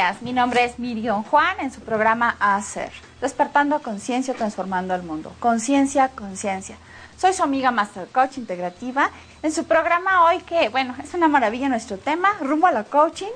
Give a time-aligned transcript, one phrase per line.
[0.00, 0.22] días.
[0.22, 2.90] Mi nombre es Miriam Juan en su programa Hacer,
[3.20, 5.30] despertando conciencia, transformando el mundo.
[5.40, 6.76] Conciencia, conciencia.
[7.18, 9.10] Soy su amiga Master Coach Integrativa
[9.42, 13.34] en su programa hoy que, bueno, es una maravilla nuestro tema, rumbo a la coaching.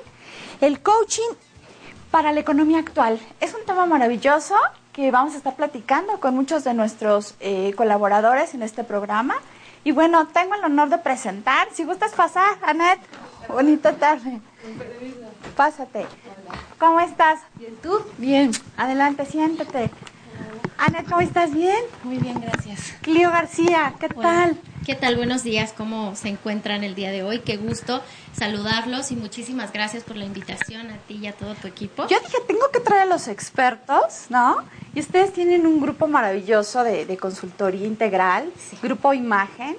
[0.59, 1.35] El coaching
[2.09, 3.19] para la economía actual.
[3.39, 4.55] Es un tema maravilloso
[4.91, 9.35] que vamos a estar platicando con muchos de nuestros eh, colaboradores en este programa.
[9.83, 11.67] Y bueno, tengo el honor de presentar.
[11.73, 12.99] Si gustas pasar, Anet.
[13.49, 14.41] Bonita tarde.
[15.55, 16.05] Pásate.
[16.79, 17.39] ¿Cómo estás?
[17.55, 18.01] Bien, ¿tú?
[18.17, 18.51] Bien.
[18.77, 19.89] Adelante, siéntate.
[20.77, 21.53] Anet, ¿cómo estás?
[21.53, 21.79] ¿Bien?
[22.03, 22.93] Muy bien, gracias.
[23.01, 24.59] Clio García, ¿qué tal?
[24.85, 25.15] ¿Qué tal?
[25.15, 27.39] Buenos días, ¿cómo se encuentran el día de hoy?
[27.39, 28.01] Qué gusto
[28.33, 32.05] saludarlos y muchísimas gracias por la invitación a ti y a todo tu equipo.
[32.07, 34.57] Yo dije, tengo que traer a los expertos, ¿no?
[34.93, 38.51] Y ustedes tienen un grupo maravilloso de, consultoría integral,
[38.83, 39.77] grupo Imagen,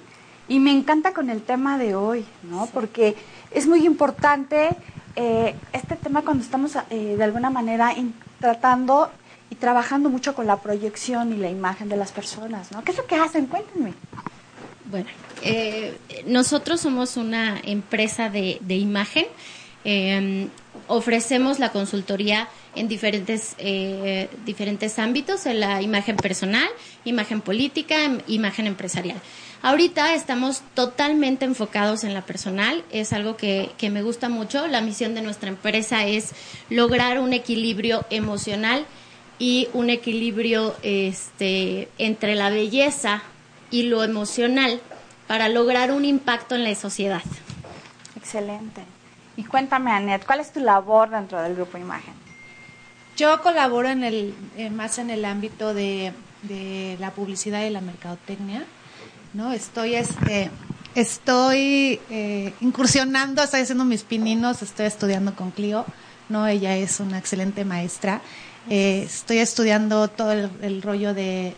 [0.49, 2.67] y me encanta con el tema de hoy, ¿no?
[2.73, 3.17] Porque
[3.51, 4.71] es muy importante
[5.17, 7.95] eh, este tema cuando estamos eh, de alguna manera
[8.39, 9.11] tratando
[9.51, 12.85] y trabajando mucho con la proyección y la imagen de las personas, ¿no?
[12.85, 13.47] ¿Qué es lo que hacen?
[13.47, 13.95] Cuéntenme.
[14.91, 15.09] Bueno,
[15.43, 19.27] eh, nosotros somos una empresa de, imagen.
[19.89, 20.49] Em,
[20.89, 26.69] ofrecemos la consultoría en diferentes, eh, diferentes ámbitos, en la imagen personal,
[27.05, 29.17] imagen política, em, imagen empresarial.
[29.63, 34.67] Ahorita estamos totalmente enfocados en la personal, es algo que, que, me gusta mucho.
[34.67, 36.33] La misión de nuestra empresa es
[36.69, 38.87] lograr un equilibrio emocional
[39.39, 43.23] y un equilibrio este, entre la belleza
[43.71, 44.81] y lo emocional
[45.29, 47.23] para lograr un impacto en la sociedad.
[48.17, 48.96] Excelente.
[49.37, 52.15] Y cuéntame, Anet, ¿cuál es tu labor dentro del grupo Imagen?
[53.17, 56.13] Yo colaboro en el, eh, más en el ámbito de,
[56.99, 58.65] la publicidad y la mercadotecnia.
[59.35, 59.53] ¿no?
[59.53, 60.51] Estoy, este,
[60.95, 65.85] estoy eh, incursionando, estoy haciendo mis pininos, estoy estudiando con Clio.
[66.29, 66.47] ¿no?
[66.47, 68.21] Ella es una excelente maestra
[68.69, 71.55] eh, estoy estudiando todo el, rollo de,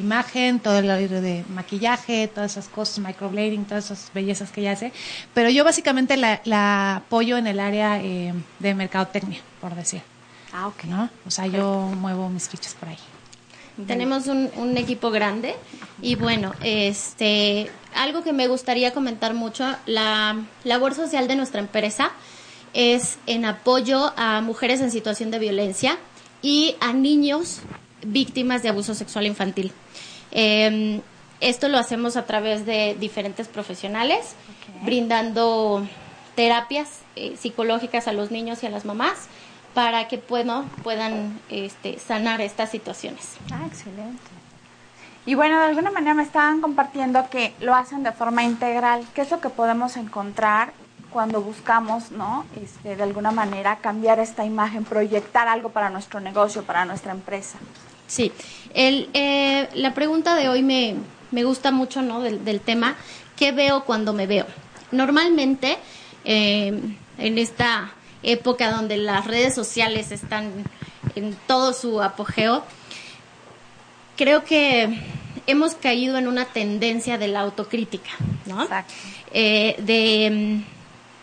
[0.00, 4.72] imagen, todo el rollo de maquillaje, todas esas cosas, microblading, todas esas bellezas que ella
[4.72, 4.92] hace.
[5.32, 10.02] Pero yo básicamente la, apoyo en el área eh, de mercadotecnia, por decir.
[10.52, 10.84] Ah, ok.
[10.84, 11.08] ¿no?
[11.26, 12.98] O sea, yo muevo mis fichas por ahí.
[13.86, 15.54] Tenemos un, un, equipo grande
[16.02, 22.10] y bueno, este, algo que me gustaría comentar mucho, la labor social de nuestra empresa
[22.74, 25.98] es en apoyo a mujeres en situación de violencia
[26.42, 27.60] y a niños
[28.02, 29.72] víctimas de abuso sexual infantil.
[30.30, 31.00] Em,
[31.40, 34.34] esto lo hacemos a través de diferentes profesionales,
[34.82, 35.86] brindando
[36.34, 39.28] terapias eh, psicológicas a los niños y a las mamás
[39.74, 43.36] para que puedan este, sanar estas situaciones.
[43.52, 44.18] Ah, excelente.
[45.26, 49.06] Y bueno, de alguna manera me estaban compartiendo que lo hacen de forma integral.
[49.14, 50.72] ¿Qué es lo que podemos encontrar
[51.10, 52.46] cuando buscamos, ¿no?
[52.62, 57.58] Este, de alguna manera cambiar esta imagen, proyectar algo para nuestro negocio, para nuestra empresa.
[58.06, 58.32] Sí,
[58.74, 60.96] el, eh, la pregunta de hoy me,
[61.30, 62.20] me gusta mucho, ¿no?
[62.20, 62.96] Del, tema,
[63.36, 64.46] ¿qué veo cuando me veo?
[64.90, 65.78] Normalmente,
[66.24, 66.80] eh,
[67.18, 67.92] en esta
[68.22, 70.50] época donde las redes sociales están
[71.14, 72.64] en todo su apogeo,
[74.16, 75.00] creo que
[75.46, 78.10] hemos caído en una tendencia de la autocrítica,
[78.46, 78.62] ¿no?
[78.62, 78.92] Exacto.
[79.32, 80.64] Eh, de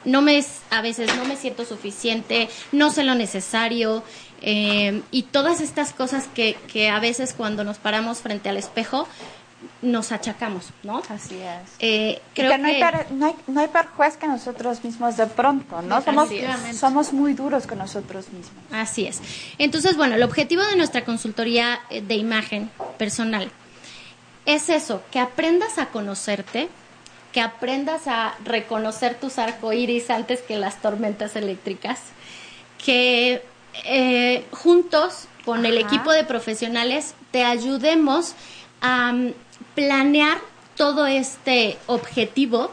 [0.07, 4.03] no me a veces no me siento suficiente, no sé lo necesario
[4.41, 9.07] eh, y todas estas cosas que, que a veces cuando nos paramos frente al espejo
[9.81, 11.01] nos achacamos, ¿no?
[11.09, 11.71] Así es.
[11.79, 12.81] Eh, creo que, no, Hay
[13.11, 16.01] no, hay, no hay juez que nosotros mismos de pronto, ¿no?
[16.01, 16.29] Somos,
[16.73, 18.63] somos muy duros con nosotros mismos.
[18.71, 19.21] Así es.
[19.57, 23.51] Entonces, bueno, el objetivo de nuestra consultoría eh, de imagen personal
[24.45, 26.69] es eso, que aprendas a conocerte,
[27.31, 31.99] que aprendas a reconocer tus arcoíris antes que las tormentas eléctricas,
[32.83, 33.43] que
[33.85, 38.33] eh, juntos con el equipo de profesionales te ayudemos
[38.81, 39.33] a mm,
[39.75, 40.39] planear
[40.75, 42.71] todo este objetivo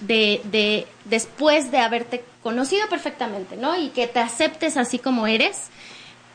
[0.00, 3.76] de, de, después de haberte conocido perfectamente, ¿no?
[3.76, 5.68] Y que te aceptes así como eres,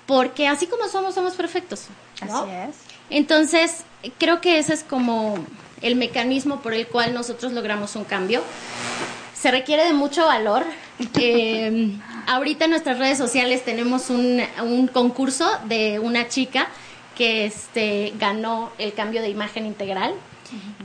[0.08, 1.86] porque así como somos, somos perfectos.
[2.22, 2.76] Así es.
[3.10, 3.84] Entonces,
[4.18, 5.36] creo que ese es como
[5.82, 8.42] el mecanismo por el cual nosotros logramos un cambio.
[9.34, 10.66] Se requiere de mucho valor.
[11.16, 11.98] Eh,
[12.28, 16.68] ahorita en nuestras redes sociales tenemos un, un, concurso de una chica
[17.18, 20.14] que este, ganó el cambio de imagen integral.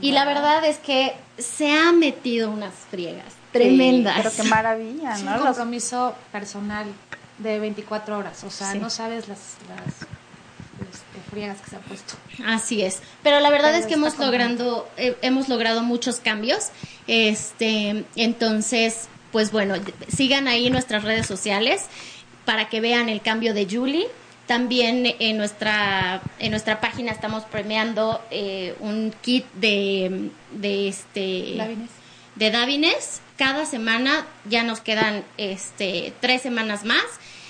[0.01, 4.15] Y la verdad es que se ha metido unas friegas tremendas.
[4.17, 5.35] pero qué maravilla, ¿no?
[5.35, 6.87] un compromiso personal
[7.37, 9.39] de 24 horas, o sea, no sabes las
[11.37, 12.15] que se ha puesto.
[12.45, 12.99] Así es.
[13.23, 16.69] Pero la verdad es que hemos logrado, eh, hemos logrado muchos cambios.
[17.07, 19.75] Este, entonces, pues bueno,
[20.07, 21.85] sigan ahí nuestras redes sociales
[22.45, 24.07] para que vean el cambio de Julie.
[24.47, 31.89] También en nuestra, en nuestra página estamos premiando eh, un kit de, de este Davines.
[32.35, 33.21] de Davines.
[33.37, 37.03] Cada semana ya nos quedan este tres semanas más.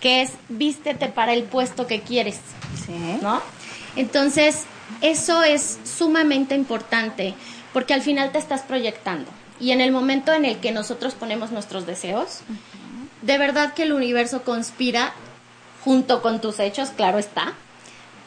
[0.00, 2.40] que es vístete para el puesto que quieres.
[2.86, 3.18] Sí.
[3.22, 3.42] ¿no?
[3.96, 4.64] Entonces,
[5.00, 7.34] eso es sumamente importante
[7.72, 9.30] porque al final te estás proyectando.
[9.60, 12.40] Y en el momento en el que nosotros ponemos nuestros deseos,
[13.22, 15.12] de verdad que el universo conspira
[15.84, 17.54] junto con tus hechos, claro está,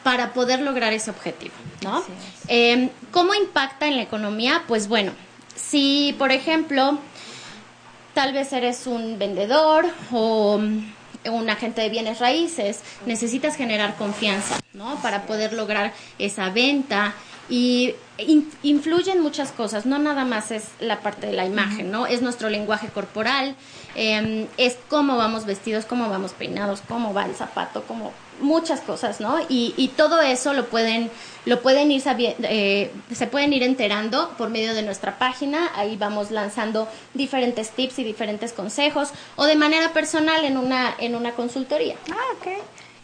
[0.02, 2.02] para poder lograr ese objetivo, ¿no?
[2.48, 4.62] Eh, ¿Cómo impacta en la economía?
[4.66, 5.12] Pues bueno,
[5.54, 6.98] si por ejemplo
[8.14, 10.92] tal vez eres un vendedor o mm,
[11.30, 14.96] un agente de bienes raíces, necesitas generar confianza, ¿no?
[14.96, 17.14] Para poder lograr esa venta
[17.48, 22.06] y in- influyen muchas cosas, no nada más es la parte de la imagen, ¿no?
[22.06, 23.54] Es nuestro lenguaje corporal,
[23.94, 29.20] eh, es cómo vamos vestidos, cómo vamos peinados, cómo va el zapato, como muchas cosas,
[29.20, 29.38] ¿no?
[29.48, 31.10] Y, y todo eso lo pueden,
[31.44, 35.96] lo pueden ir sabi- eh, se pueden ir enterando por medio de nuestra página, ahí
[35.96, 41.32] vamos lanzando diferentes tips y diferentes consejos, o de manera personal en una, en una
[41.32, 41.96] consultoría.
[42.10, 42.46] Ah, ok.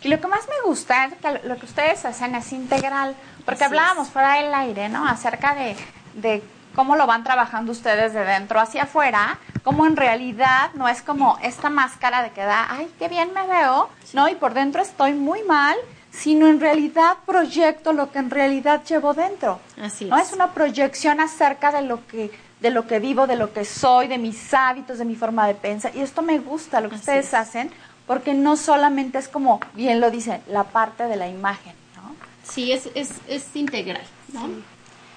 [0.03, 3.15] Y lo que más me gusta es que lo que ustedes hacen es integral,
[3.45, 4.13] porque Así hablábamos es.
[4.13, 5.07] fuera del aire, ¿no?
[5.09, 5.75] Acerca de,
[6.15, 6.43] de
[6.75, 11.39] cómo lo van trabajando ustedes de dentro hacia afuera, cómo en realidad no es como
[11.43, 14.29] esta máscara de que da, ay, qué bien me veo, ¿no?
[14.29, 15.77] Y por dentro estoy muy mal,
[16.11, 19.61] sino en realidad proyecto lo que en realidad llevo dentro.
[19.81, 20.17] Así ¿no?
[20.17, 20.29] es.
[20.29, 22.31] Es una proyección acerca de lo que
[22.61, 25.55] de lo que vivo, de lo que soy, de mis hábitos, de mi forma de
[25.55, 25.95] pensar.
[25.95, 27.35] Y esto me gusta, lo que Así ustedes es.
[27.35, 27.71] hacen,
[28.07, 32.17] porque no solamente es como, bien lo dice, la parte de la imagen, ¿no?
[32.43, 34.49] Sí, es, es, es integral, ¿no?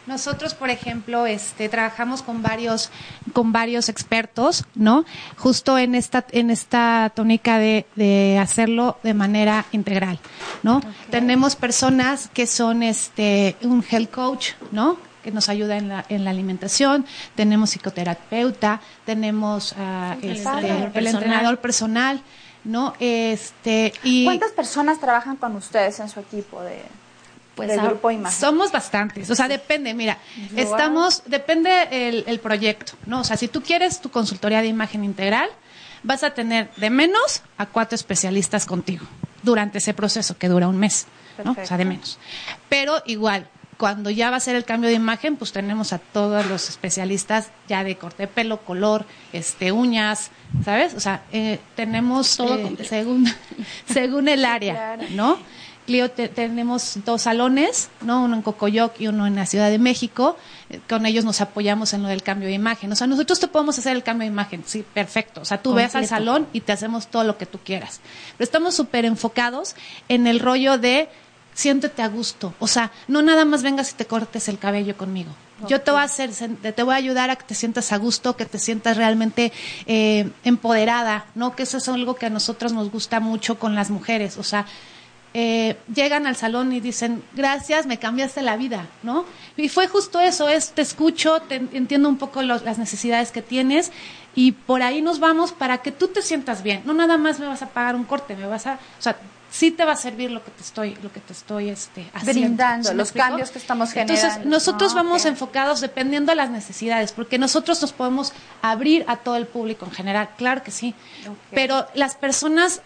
[0.07, 2.89] Nosotros, por ejemplo, este, trabajamos con varios,
[3.33, 5.05] con varios expertos, ¿no?
[5.37, 10.19] Justo en esta, en esta tónica de, de hacerlo de manera integral,
[10.63, 10.81] ¿no?
[11.11, 14.97] Tenemos personas que son, este, un health coach, ¿no?
[15.23, 17.05] Que nos ayuda en la, en la alimentación,
[17.35, 21.23] tenemos psicoterapeuta, tenemos ah, El este, entrenador el personal.
[21.23, 22.21] entrenador personal,
[22.63, 22.93] ¿no?
[22.99, 26.81] Este, y ¿Cuántas personas trabajan con ustedes en su equipo de,
[27.55, 28.39] Pues grupo imagen?
[28.39, 30.17] Somos bastantes, o sea, depende, mira,
[30.51, 30.59] Wow.
[30.59, 33.21] estamos, depende el, el proyecto, ¿no?
[33.21, 35.49] O sea, si tú quieres tu consultoría de imagen integral,
[36.03, 39.05] vas a tener de menos a cuatro especialistas contigo
[39.43, 41.07] durante ese proceso que dura un mes,
[41.43, 41.51] ¿no?
[41.51, 42.17] O sea, de menos.
[42.69, 46.45] Pero igual, cuando ya va a ser el cambio de imagen, pues tenemos a todos
[46.45, 50.29] los especialistas ya de corte de pelo, color, este, uñas,
[50.63, 50.93] ¿sabes?
[50.93, 53.25] O sea, eh, tenemos Todo eh, según,
[53.91, 55.03] según el área, claro.
[55.11, 55.39] ¿no?
[55.85, 58.23] Clio, te- tenemos dos salones, ¿no?
[58.23, 60.37] Uno en Cocoyoc y uno en la Ciudad de México.
[60.69, 62.91] Eh, Con ellos nos apoyamos en lo del cambio de imagen.
[62.91, 65.41] O sea, nosotros te podemos hacer el cambio de imagen, sí, perfecto.
[65.41, 67.99] O sea, tú ves al salón y te hacemos todo lo que tú quieras.
[68.37, 69.75] Pero estamos súper enfocados
[70.07, 71.09] en el rollo de
[71.53, 72.53] siéntete a gusto.
[72.59, 75.31] O sea, no nada más vengas y te cortes el cabello conmigo.
[75.67, 78.35] Yo te voy a hacer, te voy a ayudar a que te sientas a gusto,
[78.35, 79.51] que te sientas realmente
[79.85, 81.55] eh, empoderada, ¿no?
[81.55, 84.37] Que eso es algo que a nosotros nos gusta mucho con las mujeres.
[84.37, 84.65] O sea,
[85.33, 89.25] eh, llegan al salón y dicen, gracias, me cambiaste la vida, ¿no?
[89.55, 93.41] Y fue justo eso, es, te escucho, te entiendo un poco los- las necesidades que
[93.41, 93.91] tienes
[94.35, 96.81] y por ahí nos vamos para que tú te sientas bien.
[96.85, 99.15] No nada más me vas a pagar un corte, me vas a, o sea,
[99.49, 102.41] sí te va a servir lo que te estoy, lo que te estoy, este, haciendo.
[102.41, 103.27] Brindando, ¿Sí me los explico?
[103.27, 104.49] cambios que estamos Entonces, generando.
[104.49, 109.35] nosotros Ah, vamos enfocados dependiendo de las necesidades, porque nosotros nos podemos abrir a todo
[109.37, 110.93] el público en general, claro que sí,
[111.51, 112.81] pero las personas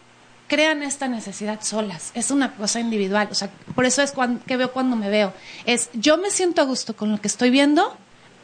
[0.48, 4.58] crean esta necesidad solas, es una cosa individual, o sea, por eso es cuando, que
[4.58, 5.34] veo cuando me veo,
[5.66, 7.96] es yo me siento a gusto con lo que estoy viendo,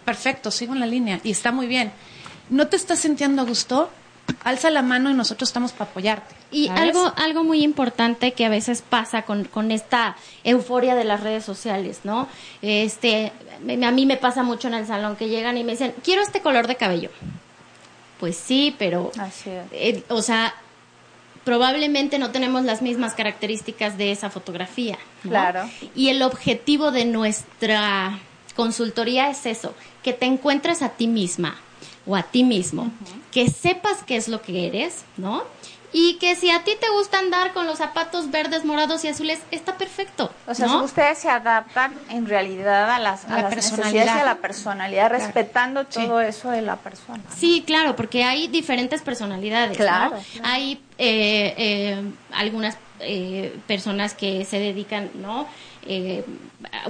[0.05, 1.91] perfecto, sigo en la línea y está muy bien.
[2.49, 3.89] ¿No te estás sintiendo a gusto?
[4.43, 6.35] Alza la mano y nosotros estamos para apoyarte.
[6.51, 6.81] Y ¿sabes?
[6.83, 11.43] algo, algo muy importante que a veces pasa con, con esta euforia de las redes
[11.45, 12.27] sociales, ¿no?
[12.61, 13.31] Este,
[13.63, 16.21] me- a mí me pasa mucho en el salón que llegan y me dicen, quiero
[16.23, 17.09] este color de cabello.
[18.19, 19.63] pues sí, pero, Así es.
[19.71, 20.53] eh, o sea,
[21.43, 24.97] probablemente no tenemos las mismas características de esa fotografía.
[25.23, 25.31] ¿no?
[25.31, 25.69] Claro.
[25.95, 28.19] Y el objetivo de nuestra
[28.55, 31.55] consultoría es eso, que te encuentres a ti misma
[32.05, 32.91] o a ti mismo,
[33.31, 35.43] que sepas qué es lo que eres, ¿no?
[35.93, 39.39] Y que si a ti te gusta andar con los zapatos verdes, morados y azules,
[39.51, 40.31] está perfecto.
[40.47, 40.79] O sea, ¿no?
[40.79, 44.35] si ustedes se adaptan en realidad a las, a La las necesidades y a la
[44.35, 45.25] personalidad, Claro.
[45.25, 46.05] respetando Sí.
[46.05, 47.21] todo eso de la persona.
[47.35, 49.75] Sí, claro, porque hay diferentes personalidades.
[49.75, 50.15] claro.
[50.43, 55.47] Hay eh, eh, algunas eh, personas que se dedican, ¿no?
[55.87, 56.23] Eh,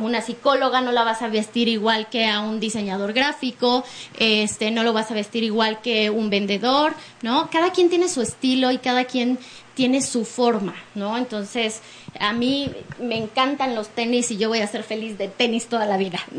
[0.01, 3.83] una psicóloga no la vas a vestir igual que a un diseñador gráfico,
[4.19, 7.49] este, no lo vas a vestir igual que un vendedor, ¿no?
[7.49, 9.39] Cada quien tiene su estilo y cada quien
[9.73, 11.17] tiene su forma, ¿no?
[11.17, 11.81] Entonces,
[12.19, 12.69] a mí
[12.99, 16.19] me encantan los tenis y yo voy a ser feliz de tenis toda la vida,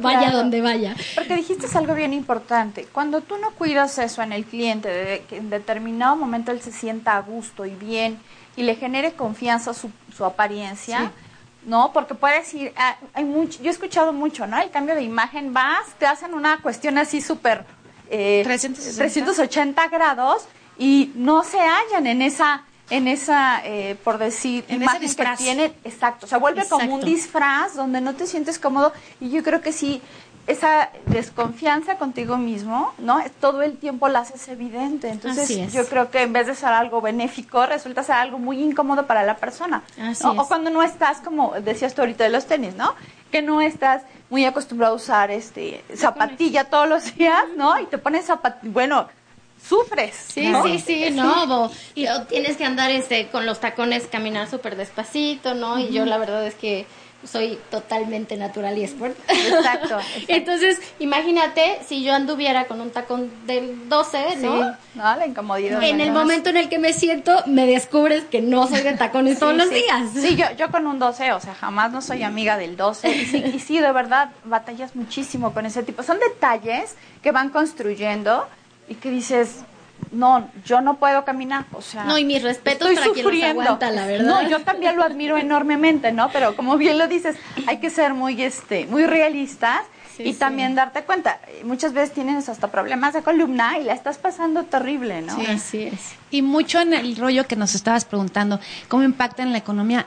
[0.00, 0.38] vaya Claro.
[0.38, 0.96] donde vaya.
[1.14, 2.88] Porque dijiste algo bien importante.
[2.90, 6.72] Cuando tú no cuidas eso en el cliente, de que en determinado momento él se
[6.72, 8.18] sienta a gusto y bien
[8.56, 11.12] y le genere confianza su, su apariencia,
[11.64, 11.92] ¿no?
[11.92, 14.58] Porque puedes ir, ah, hay mucho, yo he escuchado mucho, ¿no?
[14.60, 17.64] El cambio de imagen, vas, te hacen una cuestión así súper...
[18.10, 18.98] eh, 360.
[18.98, 20.44] 380 grados
[20.78, 25.06] y no se hallan en esa en esa eh, por decir En ese imagen que
[25.06, 25.38] disfraz.
[25.38, 29.42] tienen exacto o sea vuelve como un disfraz donde no te sientes cómodo y yo
[29.42, 30.02] creo que sí
[30.46, 33.22] esa desconfianza contigo mismo, ¿no?
[33.40, 35.08] Todo el tiempo la haces evidente.
[35.08, 39.06] Entonces, yo creo que en vez de ser algo benéfico, resulta ser algo muy incómodo
[39.06, 39.82] para la persona.
[40.00, 40.32] Así ¿no?
[40.32, 40.38] es.
[40.38, 42.94] O cuando no estás, como decías tú ahorita de los tenis, ¿no?
[43.30, 47.78] Que no estás muy acostumbrado a usar este zapatilla todos los días, ¿no?
[47.78, 49.08] Y te pones zapatilla, bueno,
[49.64, 50.14] sufres.
[50.28, 50.64] Sí, ¿no?
[50.64, 54.74] sí, sí, no, bo- y o tienes que andar este con los tacones, caminar súper
[54.76, 55.78] despacito, ¿no?
[55.78, 56.86] Y yo la verdad es que
[57.24, 59.16] soy totalmente natural y sport.
[59.28, 59.98] Exacto, exacto.
[60.28, 64.56] Entonces, imagínate si yo anduviera con un tacón del 12, Sí, ¿no?
[64.60, 64.76] ¿no?
[65.16, 65.82] La incomodidad.
[65.82, 69.38] En el momento en el que me siento, me descubres que no soy de tacones
[69.38, 69.74] todos Sí, los sí.
[69.74, 70.10] días.
[70.14, 73.08] Sí, yo, yo con un 12, o sea, jamás no soy amiga del 12.
[73.10, 76.02] Y sí, y sí, de verdad, batallas muchísimo con ese tipo.
[76.02, 78.46] Son detalles que van construyendo
[78.88, 79.60] y que dices,
[80.10, 82.04] no, yo no puedo caminar, o sea...
[82.04, 83.62] No, y mis respetos estoy para quien sufriendo.
[83.62, 84.26] aguanta, la verdad.
[84.26, 86.30] No, yo también lo admiro enormemente, ¿no?
[86.32, 89.80] Pero como bien lo dices, hay que ser muy, este, muy realistas
[90.16, 90.38] Sí, y sí.
[90.38, 91.40] también darte cuenta.
[91.64, 95.34] Muchas veces tienes hasta problemas de columna y la estás pasando terrible, ¿no?
[95.36, 95.46] Sí.
[95.46, 96.00] Así es.
[96.30, 100.04] Y mucho en el rollo que nos estabas preguntando, ¿cómo impacta en la economía?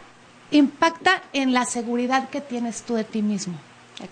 [0.51, 3.55] Impacta en la seguridad que tienes tú de ti mismo.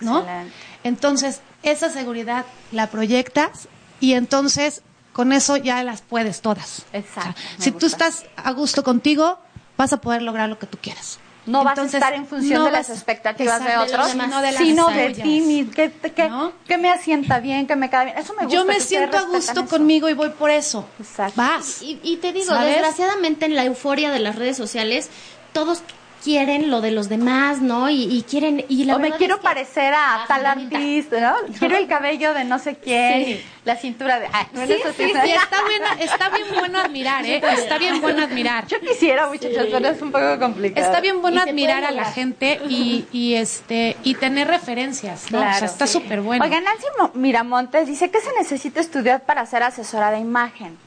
[0.00, 0.18] ¿no?
[0.18, 0.52] Excelente.
[0.82, 3.68] Entonces, esa seguridad la proyectas
[4.00, 4.82] y entonces
[5.14, 6.82] con eso ya las puedes todas.
[6.92, 8.08] Exacto, O sea, me si tú gusta.
[8.08, 9.38] estás a gusto contigo,
[9.78, 11.18] vas a poder lograr lo que tú quieras.
[11.46, 14.40] No vas a estar en función no de las vas- expectativas de otros, sino sino
[14.40, 16.52] de las sino de ti mismo, que, que, ¿No?
[16.66, 18.18] que me asienta bien, que me cae bien.
[18.18, 18.54] Eso me gusta.
[18.56, 19.66] Yo me siento a gusto eso.
[19.66, 20.86] conmigo y voy por eso.
[20.98, 21.34] Exacto.
[21.36, 21.82] Vas.
[21.82, 22.72] Y, y te digo, ¿Sabes?
[22.72, 25.10] desgraciadamente en la euforia de las redes sociales,
[25.52, 25.82] todos
[26.24, 27.90] quieren lo de los demás, ¿no?
[27.90, 28.64] Y, y quieren...
[28.68, 31.34] Y la o me quiero es que- parecer a Ah, tal artista, ¿no?
[31.58, 33.30] Quiero el cabello de no sé quién, Sí.
[33.32, 34.28] y la cintura de...
[34.32, 35.22] Ay, bueno, Sí, sí, Sí, está
[35.68, 37.42] bien, está bien bueno admirar, ¿eh?
[37.52, 38.66] Está bien bueno admirar.
[38.66, 40.86] Yo quisiera, muchachos, pero es un poco complicado.
[40.86, 45.38] Está bien bueno admirar a la gente y, y este y tener referencias, ¿no?
[45.38, 46.42] Claro, o sea, está súper bueno.
[46.44, 50.78] Oiga, Nancy Mo- Miramontes dice que se necesita estudiar para ser asesora de imagen.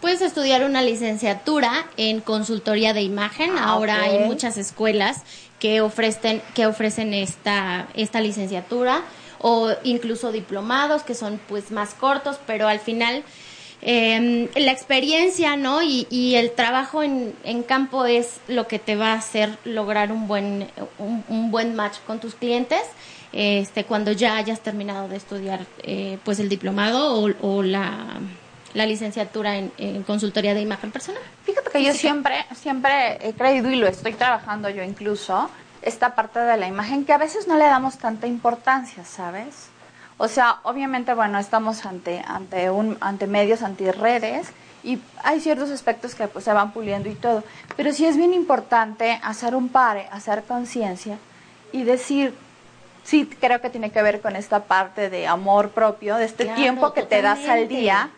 [0.00, 3.50] Puedes estudiar una licenciatura en consultoría de imagen.
[3.58, 5.22] Ah, Ahora hay muchas escuelas
[5.58, 9.02] que ofrecen, que ofrecen esta, esta licenciatura
[9.40, 13.24] o incluso diplomados que son pues más cortos, pero al final
[13.82, 15.82] eh, la experiencia ¿no?
[15.82, 20.12] y, y el trabajo en, en campo es lo que te va a hacer lograr
[20.12, 22.82] un buen, un, un buen match con tus clientes.
[23.32, 28.20] Este, cuando ya hayas terminado de estudiar eh, pues el diplomado o, o la,
[28.78, 31.20] la licenciatura en, en consultoría de imagen personal.
[31.44, 35.50] Fíjate que yo siempre, siempre he creído y lo estoy trabajando yo incluso,
[35.82, 39.68] esta parte de la imagen que a veces no le damos tanta importancia, ¿sabes?
[40.16, 44.48] O sea, obviamente, bueno, estamos ante, ante, un, ante medios, ante redes
[44.84, 47.42] y hay ciertos aspectos que pues se van puliendo y todo,
[47.76, 51.18] pero sí es bien importante hacer un pare, hacer conciencia
[51.72, 52.32] y decir,
[53.02, 56.60] sí, creo que tiene que ver con esta parte de amor propio, de este Claro,
[56.60, 58.10] tiempo que te das al día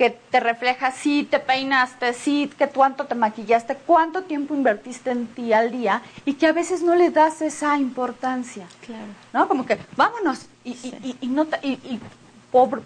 [0.00, 5.26] que te refleja si te peinaste, si que cuánto te maquillaste, cuánto tiempo invertiste en
[5.26, 9.04] ti al día y que a veces no le das esa importancia, Claro.
[9.34, 9.46] ¿no?
[9.46, 12.00] Como que vámonos y, y- y- y no te- y-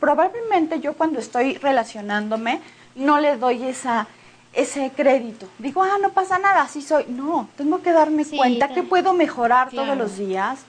[0.00, 2.60] probablemente yo cuando estoy relacionándome
[2.96, 4.08] no le doy esa
[4.52, 5.48] ese crédito.
[5.58, 7.04] Digo, ah, no pasa nada, así soy.
[7.08, 9.86] No, tengo que darme Sí, cuenta ta- que puedo mejorar Claro.
[9.86, 10.60] todos los días.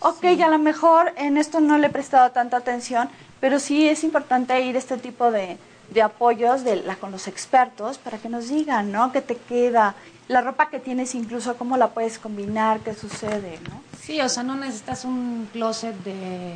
[0.00, 4.02] Ok, a lo mejor en esto no le he prestado tanta atención, pero sí es
[4.02, 5.58] importante ir a este tipo de,
[5.90, 9.12] de apoyos de la, con los expertos para que nos digan, ¿no?
[9.12, 9.94] ¿Qué te queda?
[10.28, 12.80] La ropa que tienes incluso, ¿cómo la puedes combinar?
[12.80, 13.82] ¿Qué sucede, no?
[14.00, 16.54] Sí, o sea, no necesitas un closet de...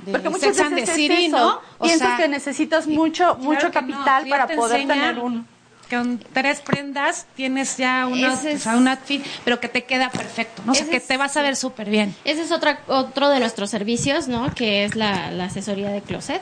[0.00, 1.38] de Porque muchas veces es eso.
[1.38, 1.60] ¿no?
[1.78, 5.46] O Piensas sea, que necesitas mucho, mucho capital para poder tener un...
[5.92, 10.10] Con tres prendas tienes ya una, es- o sea, un outfit, pero que te queda
[10.10, 10.72] perfecto, ¿no?
[10.72, 12.14] O sea, que es- te vas a ver súper bien.
[12.24, 14.54] Ese es otra, otro de nuestros servicios, ¿no?
[14.54, 16.40] Que es la, la asesoría de closet.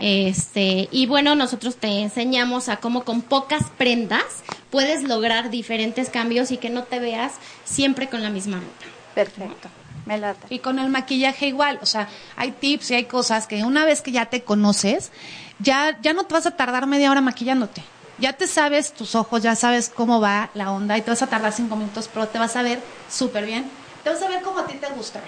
[0.00, 4.24] Este, y bueno, nosotros te enseñamos a cómo con pocas prendas
[4.70, 7.32] puedes lograr diferentes cambios y que no te veas
[7.64, 8.94] siempre con la misma ropa.
[9.14, 9.68] Perfecto,
[10.06, 10.46] me late.
[10.50, 14.02] Y con el maquillaje igual, o sea, hay tips y hay cosas que una vez
[14.02, 15.10] que ya te conoces,
[15.58, 17.82] ya, ya no te vas a tardar media hora maquillándote.
[18.20, 21.26] Ya te sabes tus ojos, ya sabes cómo va la onda y te vas a
[21.26, 23.70] tardar cinco minutos, pero te vas a ver súper bien.
[24.04, 25.20] Te vas a ver como a ti te gusta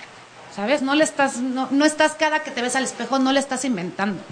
[0.54, 0.82] ¿sabes?
[0.82, 3.64] No le estás, no, no estás cada que te ves al espejo, no le estás
[3.64, 4.22] inventando.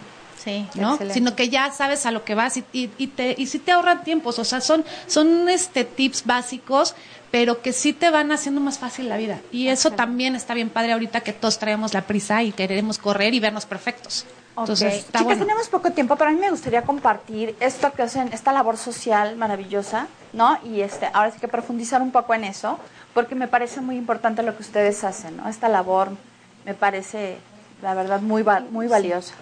[0.43, 0.67] Sí.
[0.75, 0.93] ¿no?
[0.93, 1.15] Excelente.
[1.15, 3.73] Sino que ya sabes a lo que vas y, y, y te, y sí te
[3.73, 6.95] ahorran tiempos, o sea, son, son este tips básicos,
[7.31, 9.39] pero que sí te van haciendo más fácil la vida.
[9.53, 13.35] Y eso también está bien padre ahorita que todos traemos la prisa y queremos correr
[13.35, 14.25] y vernos perfectos.
[14.61, 14.99] Entonces, Ok.
[14.99, 15.43] está Chicas, bueno.
[15.43, 19.37] tenemos poco tiempo, pero a mí me gustaría compartir esto que hacen, esta labor social
[19.37, 20.59] maravillosa, ¿no?
[20.65, 22.79] Y este, ahora sí que profundizar un poco en eso,
[23.15, 25.49] porque me parece muy importante lo que ustedes hacen, ¿no?
[25.49, 26.11] Esta labor
[26.65, 27.39] me parece,
[27.83, 29.35] la verdad, muy, muy valiosa.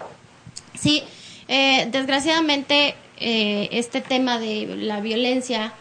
[0.75, 1.02] Sí,
[1.48, 5.72] eh, desgraciadamente eh, este tema de la violencia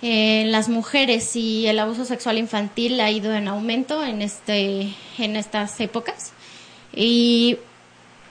[0.00, 5.36] en las mujeres y el abuso sexual infantil ha ido en aumento en este en
[5.36, 6.32] estas épocas
[6.92, 7.58] y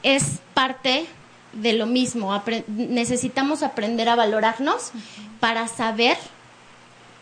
[0.03, 1.05] es parte
[1.53, 2.41] de lo mismo.
[2.67, 4.91] Necesitamos aprender a valorarnos
[5.39, 6.17] para saber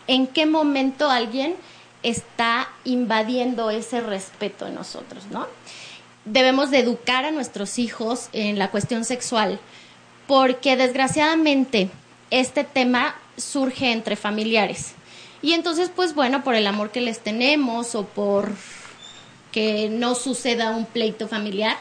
[0.06, 1.56] en qué momento alguien
[2.02, 5.46] está invadiendo ese respeto en nosotros, ¿no?
[6.24, 9.58] Debemos de educar a nuestros hijos en la cuestión sexual,
[10.26, 11.90] porque desgraciadamente
[12.30, 14.92] este tema surge entre familiares.
[15.42, 18.52] Y entonces, pues bueno, por el amor que les tenemos o por
[19.52, 21.76] que no suceda un pleito familiar,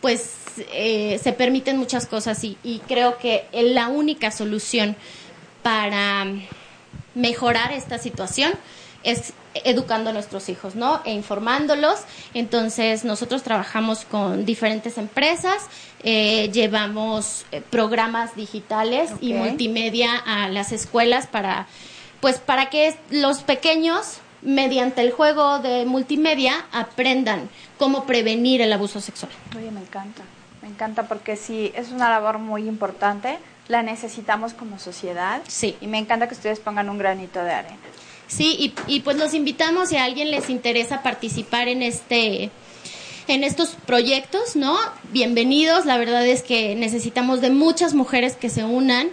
[0.00, 0.30] pues
[0.72, 4.96] eh, se permiten muchas cosas y, y creo que la única solución
[5.62, 6.26] para
[7.14, 8.52] mejorar esta situación
[9.02, 9.32] es
[9.64, 11.00] educando a nuestros hijos, ¿no?
[11.04, 12.00] E informándolos.
[12.34, 15.66] Entonces, nosotros trabajamos con diferentes empresas,
[16.02, 21.66] eh, llevamos eh, programas digitales y multimedia a las escuelas para,
[22.20, 27.48] pues, para que los pequeños, mediante el juego de multimedia, aprendan
[27.78, 29.32] cómo prevenir el abuso sexual.
[29.56, 30.22] Oye, me encanta,
[30.62, 35.42] me encanta porque sí, es una labor muy importante, la necesitamos como sociedad.
[35.46, 35.76] Sí.
[35.80, 37.76] Y me encanta que ustedes pongan un granito de arena.
[38.26, 42.50] Sí, y, y pues los invitamos si a alguien les interesa participar en este
[43.28, 44.76] en estos proyectos, ¿no?
[45.12, 45.84] Bienvenidos.
[45.84, 49.10] La verdad es que necesitamos de muchas mujeres que se unan,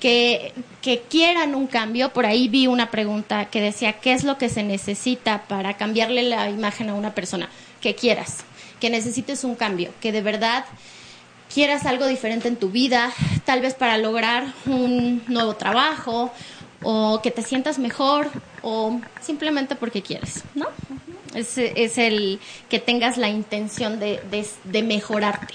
[0.00, 2.12] que, que quieran un cambio.
[2.12, 6.22] Por ahí vi una pregunta que decía, ¿qué es lo que se necesita para cambiarle
[6.22, 7.48] la imagen a una persona?
[7.80, 8.44] Que quieras,
[8.80, 10.64] que necesites un cambio, que de verdad
[11.52, 13.12] quieras algo diferente en tu vida,
[13.44, 16.32] tal vez para lograr un nuevo trabajo
[16.82, 18.30] o que te sientas mejor
[18.62, 20.66] o simplemente porque quieres, ¿no?
[21.34, 25.54] Es, es el que tengas la intención de, de, de mejorarte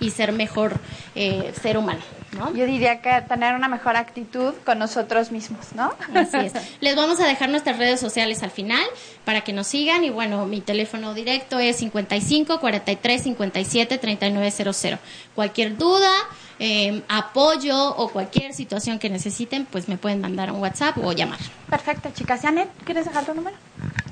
[0.00, 0.78] y ser mejor
[1.14, 2.00] eh, ser humano,
[2.34, 2.54] ¿no?
[2.54, 5.92] Yo diría que tener una mejor actitud con nosotros mismos, ¿no?
[6.14, 6.52] Así es.
[6.80, 8.84] Les vamos a dejar nuestras redes sociales al final
[9.24, 14.98] para que nos sigan y bueno, mi teléfono directo es 55 43 57 3900.
[15.34, 16.10] Cualquier duda,
[16.58, 21.38] eh, apoyo o cualquier situación que necesiten, pues me pueden mandar un WhatsApp o llamar.
[21.68, 22.42] Perfecto, chicas.
[22.42, 23.56] Janet, ¿quieres dejar tu número?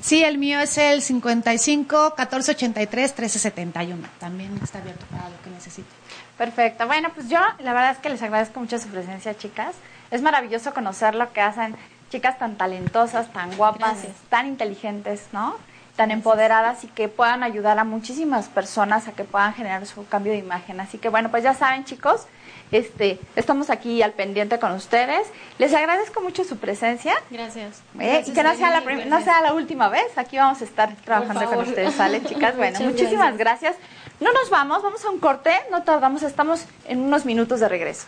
[0.01, 4.09] Sí, el mío es el 55 14 83 13 71.
[4.19, 6.02] También está abierto para lo que necesite.
[6.43, 6.89] Perfecto.
[6.89, 9.77] Bueno, pues yo la verdad es que les agradezco mucho su presencia, chicas.
[10.11, 11.77] Es maravilloso conocer lo que hacen
[12.11, 14.17] chicas tan talentosas, tan guapas, Gracias.
[14.29, 15.55] tan inteligentes, ¿no?
[15.97, 20.33] Tan empoderadas y que puedan ayudar a muchísimas personas a que puedan generar su cambio
[20.33, 20.81] de imagen.
[20.81, 22.27] Así que bueno, pues ya saben, chicos,
[22.71, 25.27] este, estamos aquí al pendiente con ustedes.
[25.59, 27.15] Les agradezco mucho su presencia.
[27.31, 27.83] Gracias.
[28.01, 28.25] ¿eh?
[28.27, 31.45] y que no sea, la no sea la última vez, aquí vamos a estar trabajando
[31.45, 32.57] con ustedes, ¿sale, chicas?
[32.57, 33.77] Bueno, Muchas muchísimas gracias.
[34.21, 38.07] No nos vamos, vamos a un corte, no tardamos, estamos en unos minutos de regreso.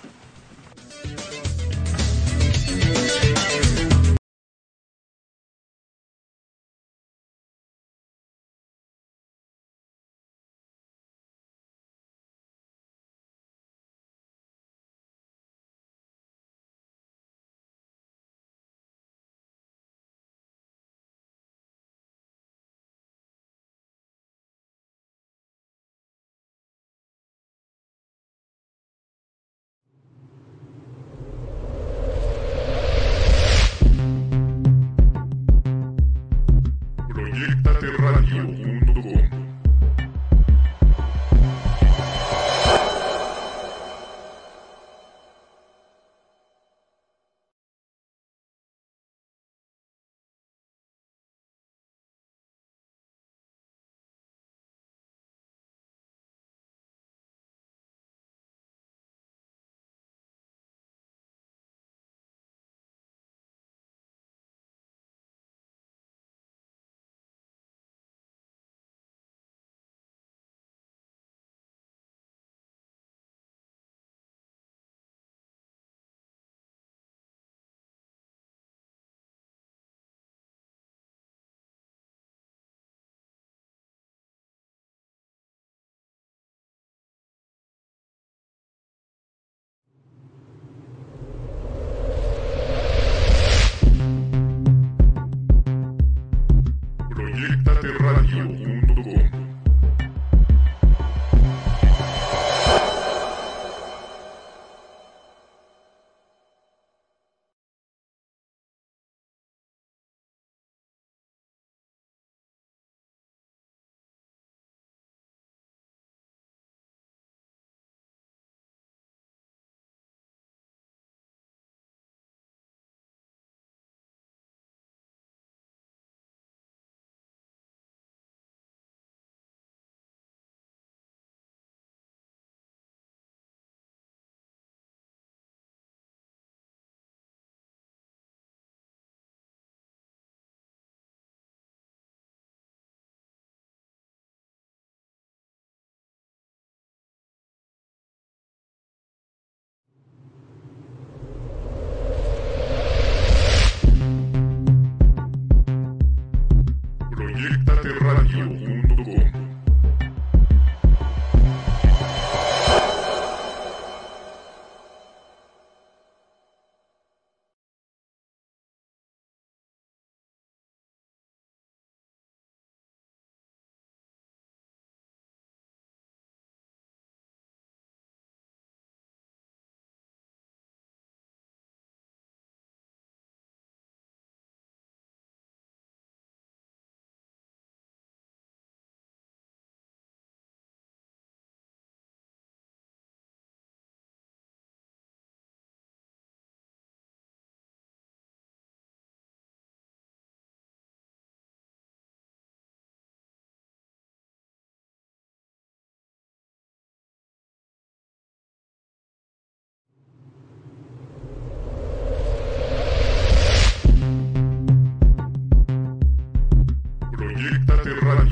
[158.33, 158.64] you.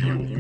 [0.00, 0.32] you.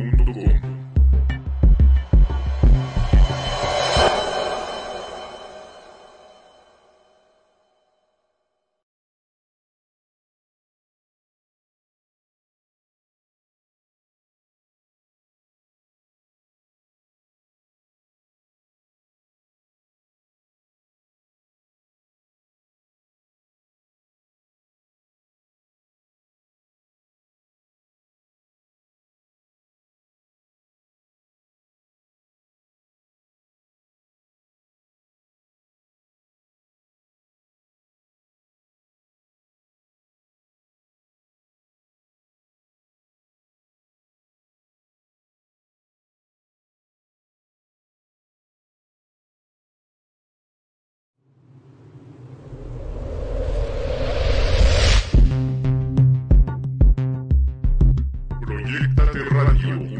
[59.48, 59.91] of you.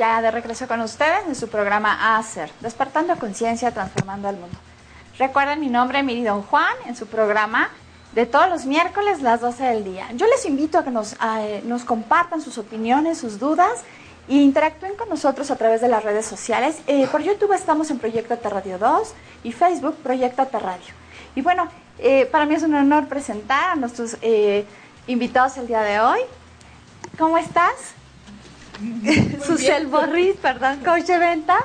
[0.00, 4.56] Ya de regreso con ustedes en su programa Hacer, despertando conciencia, transformando el mundo.
[5.18, 7.68] Recuerden mi nombre, Miri Don Juan, en su programa
[8.14, 10.06] de todos los miércoles, las 12 del día.
[10.14, 13.82] Yo les invito a que nos, eh, compartan sus opiniones, sus dudas
[14.26, 16.78] e interactúen con nosotros a través de las redes sociales.
[16.86, 19.12] Eh, por YouTube estamos en Proyecto Radio 2
[19.44, 20.94] y Facebook Proyecto Radio.
[21.34, 24.16] Y bueno, eh, para mí es un honor presentar a nuestros
[25.06, 26.20] invitados el día de hoy.
[27.18, 27.99] ¿Cómo estás?
[29.46, 31.64] Susel Borris, perdón, coach de ventas.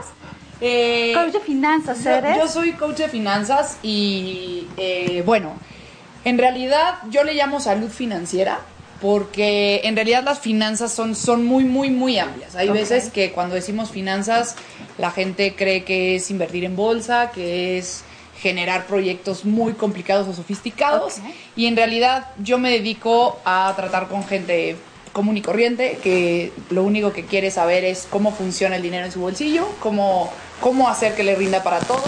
[0.62, 2.38] Eh, coach de finanzas, ¿eres?
[2.38, 5.54] Yo, soy coach de finanzas y, eh, bueno,
[6.23, 8.60] en realidad yo le llamo salud financiera
[9.01, 12.56] porque en realidad las finanzas son, son muy, muy, muy amplias.
[12.56, 14.56] Hay veces que cuando decimos finanzas,
[14.97, 18.04] la gente cree que es invertir en bolsa, que es
[18.39, 21.17] generar proyectos muy complicados o sofisticados.
[21.56, 24.78] Y en realidad yo me dedico a tratar con gente
[25.15, 29.13] común y corriente que lo único que quiere saber es cómo funciona el dinero en
[29.13, 32.04] su bolsillo, cómo, cómo hacer que le rinda para todo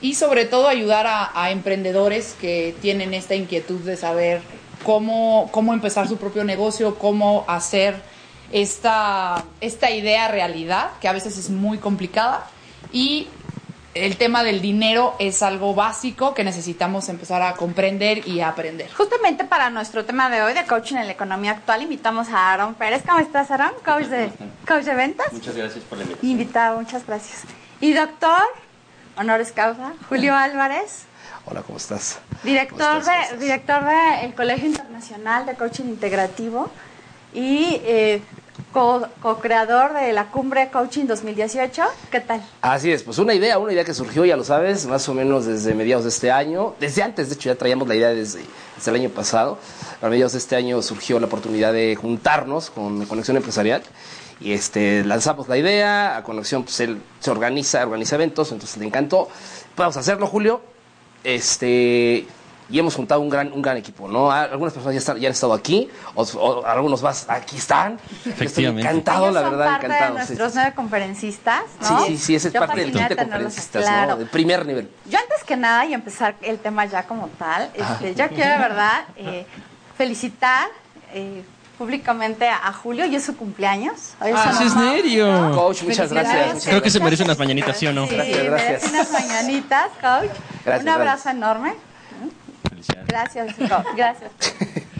[0.00, 4.42] y sobre todo ayudar a, emprendedores que tienen esta inquietud de saber
[4.82, 8.02] cómo, cómo empezar su propio negocio, cómo hacer
[8.50, 12.50] esta, esta idea realidad, que a veces es muy complicada,
[12.92, 13.28] y
[13.94, 18.90] el tema del dinero es algo básico que necesitamos empezar a comprender y a aprender.
[18.92, 22.74] Justamente para nuestro tema de hoy de coaching en la economía actual, invitamos a Aaron
[22.74, 23.02] Pérez.
[23.06, 23.72] ¿Cómo estás, Aaron?
[23.84, 24.30] Coach de,
[24.66, 25.32] coach de ventas.
[25.32, 26.30] Muchas gracias por la invitación.
[26.30, 27.42] Invitado, muchas gracias.
[27.80, 28.42] Y doctor,
[29.16, 31.04] honores causa, Julio Álvarez.
[31.44, 32.20] Hola, ¿cómo estás?
[32.44, 36.70] Director de director del Colegio Internacional de Coaching Integrativo
[37.34, 38.22] y eh,
[38.72, 41.82] co-creador de la Cumbre Coaching 2018.
[42.10, 42.42] ¿Qué tal?
[42.62, 45.44] Así es, pues una idea, una idea que surgió, ya lo sabes, más o menos
[45.44, 46.74] desde mediados de este año.
[46.80, 48.40] Desde antes, de hecho, ya traíamos la idea desde,
[48.84, 49.58] el año pasado.
[50.00, 53.82] A mediados de este año surgió la oportunidad de juntarnos con Conexión Empresarial.
[54.40, 58.86] Y este, lanzamos la idea, a Conexión pues, él se organiza, organiza eventos, entonces le
[58.86, 59.28] encantó.
[59.76, 60.62] Podemos hacerlo, Julio.
[61.22, 62.26] Este,
[62.72, 64.32] y hemos juntado un gran, un gran equipo, ¿no?
[64.32, 68.00] Algunas personas ya, están, ya han estado aquí, o, algunos más aquí están.
[68.24, 68.88] Efectivamente.
[68.88, 70.12] encantado, la verdad, parte encantado.
[70.12, 72.06] De nuestros nueve conferencistas, ¿no?
[72.06, 74.16] Sí, sí, sí, esa es parte del kit de conferencistas, ¿no?
[74.16, 74.90] De primer nivel.
[75.04, 78.58] Yo antes que nada, y empezar el tema ya como tal, este, yo quiero, de
[78.58, 79.44] verdad, eh,
[79.98, 80.68] felicitar
[81.12, 81.44] eh,
[81.76, 84.14] públicamente a Julio y es su cumpleaños.
[84.18, 85.52] ah, es serio.
[85.54, 86.64] Coach, muchas gracias.
[86.64, 88.06] Creo que se merece unas mañanitas, ¿sí o no?
[88.06, 88.90] Sí, gracias, gracias.
[88.90, 90.30] unas mañanitas, coach.
[90.64, 91.74] Gracias, Un abrazo enorme.
[93.06, 93.56] Gracias,
[93.96, 94.30] gracias.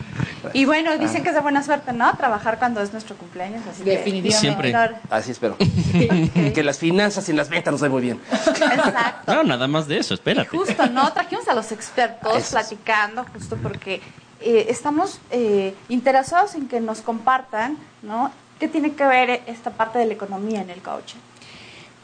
[0.55, 2.15] Y bueno, dicen que es de buena suerte, ¿no?
[2.17, 3.63] Trabajar cuando es nuestro cumpleaños.
[3.67, 4.39] Así Definitivamente.
[4.39, 5.01] Siempre.
[5.09, 5.57] Así espero.
[5.57, 8.21] Que las finanzas y las ventas nos den muy bien.
[8.31, 9.35] Exacto.
[9.35, 10.49] No, nada más de eso, espérate.
[10.49, 11.13] justo, ¿no?
[11.13, 14.01] Trajimos a los expertos platicando, justo porque
[14.41, 18.33] eh, estamos eh, interesados en que nos compartan, ¿no?
[18.59, 21.19] ¿Qué tiene que ver esta parte de la economía en el coaching?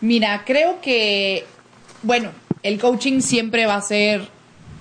[0.00, 1.44] Mira, creo que,
[2.02, 2.30] bueno,
[2.62, 4.28] el coaching siempre va a ser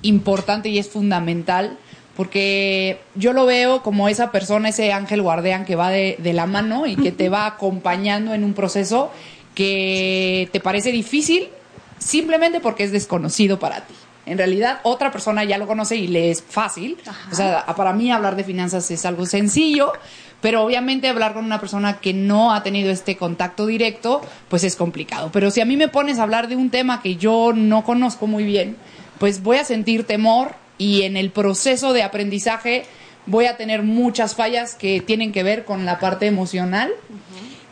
[0.02, 1.78] importante y es fundamental
[2.18, 6.88] porque yo lo veo como esa persona, ese ángel guardián que va de, la mano
[6.88, 9.12] y que te va acompañando en un proceso
[9.54, 11.50] que te parece difícil
[12.00, 13.94] simplemente porque es desconocido para ti.
[14.26, 16.98] En realidad, otra persona ya lo conoce y le es fácil.
[17.32, 19.94] O sea, para mí hablar de finanzas es algo sencillo,
[20.42, 24.76] pero obviamente hablar con una persona que no ha tenido este contacto directo, pues es
[24.76, 25.30] complicado.
[25.32, 28.26] Pero si a mí me pones a hablar de un tema que yo no conozco
[28.26, 28.76] muy bien,
[29.20, 32.86] pues voy a sentir temor y en el proceso de aprendizaje
[33.26, 36.92] voy a tener muchas fallas que tienen que ver con la parte emocional,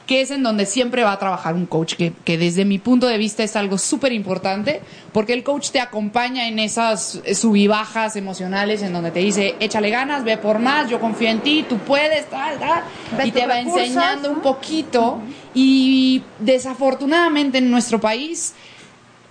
[0.06, 3.08] que es en donde siempre va a trabajar un coach, que, que desde mi punto
[3.08, 4.82] de vista es algo súper importante,
[5.12, 10.24] porque el coach te acompaña en esas subibajas emocionales, en donde te dice, échale ganas,
[10.24, 12.84] ve por más, yo confío en ti, tú puedes, tal, tal,
[13.26, 15.22] y te va enseñando un poquito.
[15.56, 18.54] Y desafortunadamente en nuestro país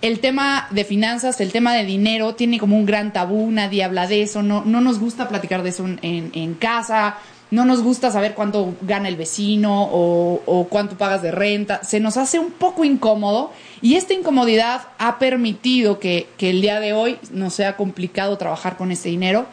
[0.05, 4.05] el tema de finanzas, el tema de dinero, tiene como un gran tabú, nadie habla
[4.05, 7.17] de eso, no, no nos gusta platicar de eso en, casa,
[7.49, 12.17] no nos gusta saber cuánto gana el vecino o, cuánto pagas de renta, se nos
[12.17, 17.55] hace un poco incómodo y esta incomodidad ha permitido que, el día de hoy nos
[17.55, 19.47] sea complicado trabajar con este dinero.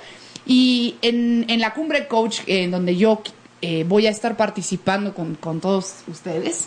[0.45, 3.23] Y en, en la cumbre coach, en donde yo
[3.63, 6.67] eh, voy a estar participando con, con, todos ustedes.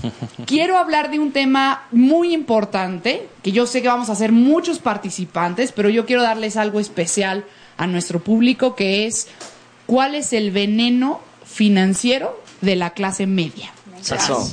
[0.46, 4.78] Quiero hablar de un tema muy importante, que yo sé que vamos a ser muchos
[4.78, 7.44] participantes, pero yo quiero darles algo especial
[7.76, 9.26] a nuestro público, que es
[9.86, 13.72] cuál es el veneno financiero de la clase media.
[14.00, 14.48] Eso.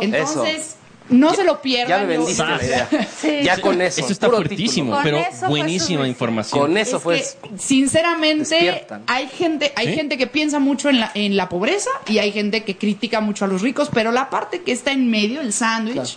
[0.00, 0.76] Entonces,
[1.10, 1.88] no se lo pierdan.
[2.02, 2.66] Ya me yo- vendiste la Sas.
[2.66, 2.88] idea.
[3.20, 3.38] Sí.
[3.42, 4.00] Ya con eso.
[4.00, 6.60] Eso está fuertísimo, pero buenísima información.
[6.60, 7.16] Con eso Es fue.
[7.18, 9.02] que, sinceramente, despiertan.
[9.06, 9.94] hay gente, hay ¿Sí?
[9.94, 13.44] gente que piensa mucho en la, en la pobreza y hay gente que critica mucho
[13.44, 16.10] a los ricos, pero la parte que está en medio, el sándwich, Claro.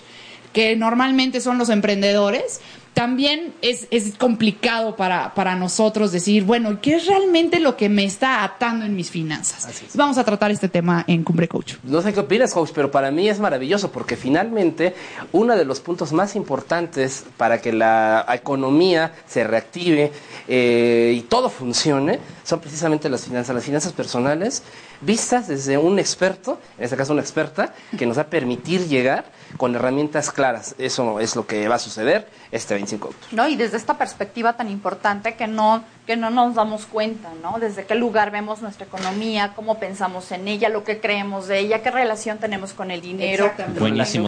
[0.54, 2.62] que normalmente son los emprendedores,
[2.94, 8.06] también es, es complicado para, para nosotros decir, bueno, ¿qué es realmente lo que me
[8.06, 9.68] está atando en mis finanzas?
[9.96, 11.76] Vamos a tratar este tema en Cumbre Coach.
[11.84, 14.94] No sé qué opinas, coach, pero para mí es maravilloso porque finalmente
[15.32, 20.12] uno de los puntos más importantes para que la economía se reactive
[20.48, 24.64] eh, y todo funcione son precisamente las finanzas, las finanzas personales
[25.06, 29.26] vistas desde un experto, en este caso una experta, que nos va a permitir llegar
[29.58, 30.76] con herramientas claras.
[30.78, 33.36] Eso es lo que va a suceder este 25 de octubre.
[33.36, 33.48] ¿no?
[33.48, 37.60] Y desde esta perspectiva tan importante que no, que no nos damos cuenta, ¿no?
[37.60, 41.82] Desde qué lugar vemos nuestra economía, cómo pensamos en ella, lo que creemos de ella,
[41.82, 43.52] qué relación tenemos con el dinero.
[43.80, 44.28] Buenísimo.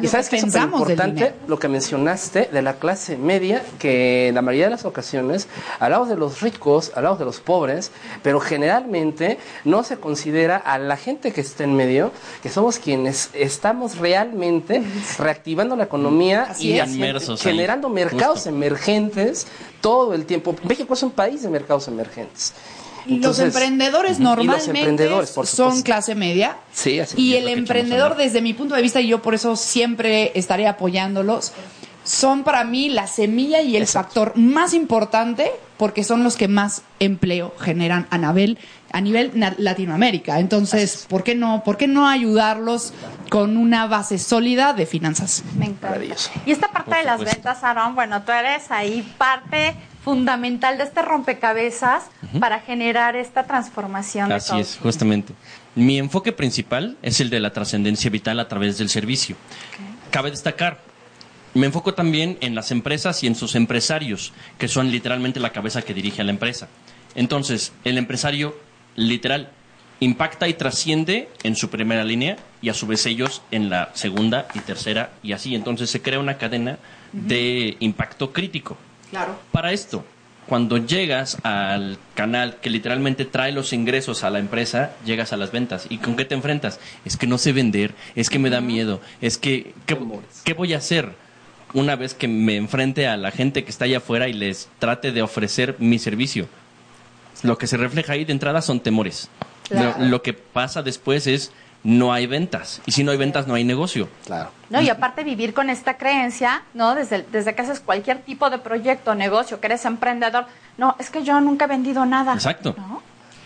[0.00, 4.42] Y sabes que es importante lo que mencionaste de la clase media, que en la
[4.42, 5.46] mayoría de las ocasiones
[5.78, 10.96] hablamos de los ricos, hablamos de los pobres, pero generalmente no se considera a la
[10.96, 14.82] gente que está en medio, que somos quienes estamos realmente
[15.18, 16.88] reactivando la economía Así y es.
[16.88, 17.38] ahí.
[17.38, 18.48] generando mercados Justo.
[18.50, 19.46] emergentes
[19.80, 20.54] todo el tiempo.
[20.64, 22.52] México es un país de mercados emergentes.
[23.06, 26.56] los Entonces, emprendedores los normalmente emprendedores, por son clase media.
[26.72, 30.32] Sí, así Y el emprendedor, desde mi punto de vista, y yo por eso siempre
[30.34, 31.52] estaré apoyándolos,
[32.04, 34.08] son para mí la semilla y el Exacto.
[34.24, 38.58] factor más importante porque son los que más empleo generan a nivel,
[38.92, 40.38] a nivel na- Latinoamérica.
[40.40, 42.92] Entonces, ¿por qué no, por qué no ayudarlos
[43.30, 45.42] con una base sólida de finanzas?
[45.56, 45.98] Me encanta.
[46.44, 51.02] Y esta parte de las ventas, Aaron, bueno, tú eres ahí parte fundamental de este
[51.02, 52.04] rompecabezas
[52.40, 54.28] para generar esta transformación.
[54.28, 54.60] de Así todo.
[54.60, 55.34] es, justamente.
[55.74, 59.36] Mi enfoque principal es el de la trascendencia vital a través del servicio.
[60.10, 60.80] Cabe destacar,
[61.54, 65.82] me enfoco también en las empresas y en sus empresarios, que son literalmente la cabeza
[65.82, 66.68] que dirige a la empresa.
[67.14, 68.56] Entonces, el empresario
[68.96, 69.50] literal
[70.00, 74.48] impacta y trasciende en su primera línea y a su vez ellos en la segunda
[74.54, 75.54] y tercera y así.
[75.54, 76.78] Entonces se crea una cadena
[77.12, 78.78] de impacto crítico.
[79.10, 79.38] Claro.
[79.52, 80.04] Para esto,
[80.48, 85.52] cuando llegas al canal que literalmente trae los ingresos a la empresa, llegas a las
[85.52, 85.86] ventas.
[85.90, 86.80] ¿Y con qué te enfrentas?
[87.04, 89.98] Es que no sé vender, es que me da miedo, es que, ¿qué,
[90.44, 91.12] qué voy a hacer?
[91.72, 95.12] Una vez que me enfrente a la gente que está allá afuera y les trate
[95.12, 96.48] de ofrecer mi servicio.
[97.42, 99.28] Lo que se refleja ahí de entrada son temores.
[99.68, 99.94] Claro.
[99.98, 101.52] Lo, lo que pasa después es
[101.82, 102.82] no hay ventas.
[102.86, 104.08] Y si no hay ventas, no hay negocio.
[104.26, 104.50] Claro.
[104.68, 104.80] ¿no?
[104.80, 106.94] Y aparte vivir con esta creencia, ¿no?
[106.94, 111.24] Desde, desde que haces cualquier tipo de proyecto, negocio, que eres emprendedor, no, es que
[111.24, 112.34] yo nunca he vendido nada.
[112.34, 112.74] Exacto.
[112.76, 113.02] ¿no?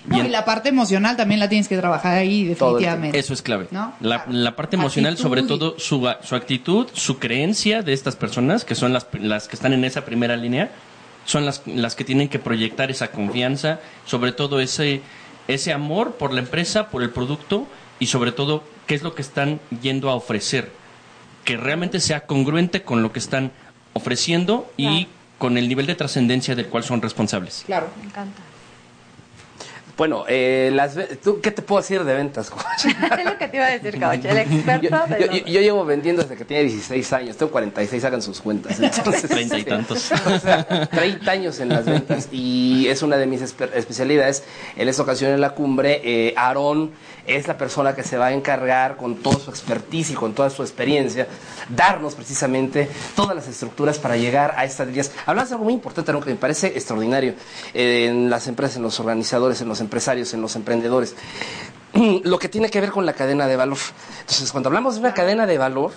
[0.06, 3.18] No, y la parte emocional también la tienes que trabajar ahí definitivamente.
[3.18, 3.68] Eso es clave.
[3.70, 3.94] ¿No?
[4.00, 8.64] La, la parte emocional, Actitud sobre todo su, su actitud, su creencia de estas personas,
[8.64, 10.70] que son las, las que están en esa primera línea,
[11.24, 15.00] son las, las que tienen que proyectar esa confianza, sobre todo ese,
[15.48, 17.66] ese amor por la empresa, por el producto
[17.98, 20.70] y sobre todo qué es lo que están yendo a ofrecer.
[21.44, 23.52] Que realmente sea congruente con lo que están
[23.94, 25.08] ofreciendo y Claro.
[25.38, 27.62] con el nivel de trascendencia del cual son responsables.
[27.66, 27.88] Claro.
[28.00, 28.42] Me encanta.
[29.96, 32.87] Bueno, eh, las, ¿tú, ¿qué te puedo decir de ventas, coach?
[32.87, 35.46] es lo que te iba a decir, coach, el Yo, experto de yo- los- yo-
[35.46, 38.80] yo llevo vendiendo desde que tenía 16 años, tengo 46, hagan sus cuentas.
[38.80, 40.11] Entonces, Treinta y tantos.
[40.26, 44.42] o sea, 30 años en las ventas y es una de mis espe- especialidades.
[44.76, 46.90] En esta ocasión en la cumbre, eh, Aarón
[47.26, 50.50] es la persona que se va a encargar con toda su expertise y con toda
[50.50, 51.26] su experiencia,
[51.68, 55.12] darnos precisamente todas las estructuras para llegar a estas líneas.
[55.26, 57.34] Hablas de algo muy importante, Aarón, que me parece extraordinario
[57.72, 61.14] eh, en las empresas, en los organizadores, en los empresarios, en los emprendedores
[62.24, 63.78] lo que tiene que ver con la cadena de valor.
[64.20, 65.92] Entonces, cuando hablamos de una cadena de valor,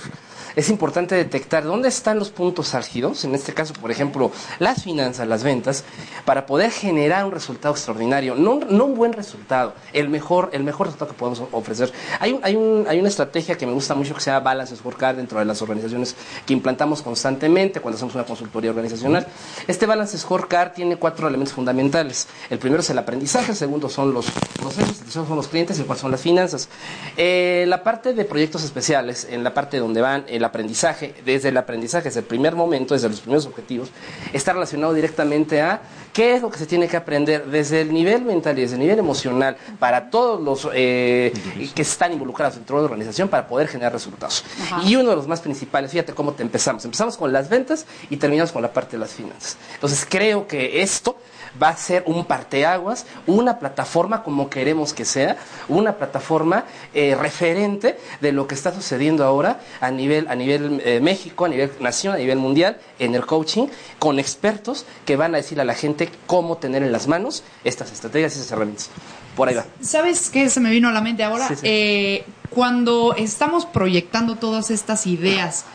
[0.57, 5.25] es importante detectar dónde están los puntos álgidos, en este caso, por ejemplo, las finanzas,
[5.27, 5.85] las ventas,
[6.25, 10.87] para poder generar un resultado extraordinario, no, no un buen resultado, el mejor, el mejor
[10.87, 11.93] resultado que podemos ofrecer.
[12.19, 15.15] Hay, hay, un- hay una estrategia que me gusta mucho que se llama Balance Scorecard
[15.15, 16.15] dentro de las organizaciones
[16.45, 19.27] que implantamos constantemente cuando hacemos una consultoría organizacional.
[19.67, 22.27] Este Balance Scorecard tiene cuatro elementos fundamentales.
[22.49, 24.25] El primero es el aprendizaje, el segundo son los
[24.59, 26.67] procesos, el tercero son los clientes y el cuarto son las finanzas.
[27.15, 31.57] Eh, la parte de proyectos especiales, en la parte donde van el aprendizaje, desde el
[31.57, 33.89] aprendizaje, desde el primer momento, desde los primeros objetivos,
[34.33, 35.81] está relacionado directamente a
[36.17, 38.79] ¿Qué es lo que se tiene que aprender desde el nivel mental y desde el
[38.79, 41.31] nivel emocional para todos los eh,
[41.75, 44.43] que están involucrados dentro de la organización para poder generar resultados?
[44.83, 46.83] Y uno de los más principales, fíjate cómo te empezamos.
[46.85, 49.57] Empezamos con las ventas y terminamos con la parte de las finanzas.
[49.75, 51.17] Entonces creo que esto
[51.61, 55.37] va a ser un parteaguas, una plataforma como queremos que sea,
[55.67, 60.99] una plataforma eh, referente de lo que está sucediendo ahora a nivel, a nivel eh,
[61.01, 63.67] México, a nivel nación, a nivel mundial, en el coaching,
[63.99, 67.91] con expertos que van a decir a la gente cómo tener en las manos estas
[67.91, 68.89] estrategias y esas herramientas.
[69.35, 69.65] Por ahí va.
[69.81, 71.47] ¿Sabes qué se me vino a la mente ahora?
[71.47, 71.61] Sí, sí.
[71.63, 75.65] Eh, cuando estamos proyectando todas estas ideas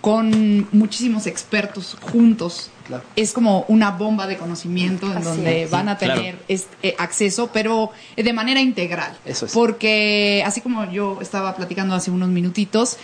[0.00, 3.04] con muchísimos expertos juntos, Claro.
[3.16, 5.70] es como una bomba de conocimiento en donde es.
[5.70, 6.14] van a Claro.
[6.20, 9.16] tener este, eh, acceso, pero de manera integral.
[9.24, 9.52] Eso es.
[9.52, 12.98] Porque así como yo estaba platicando hace unos minutitos,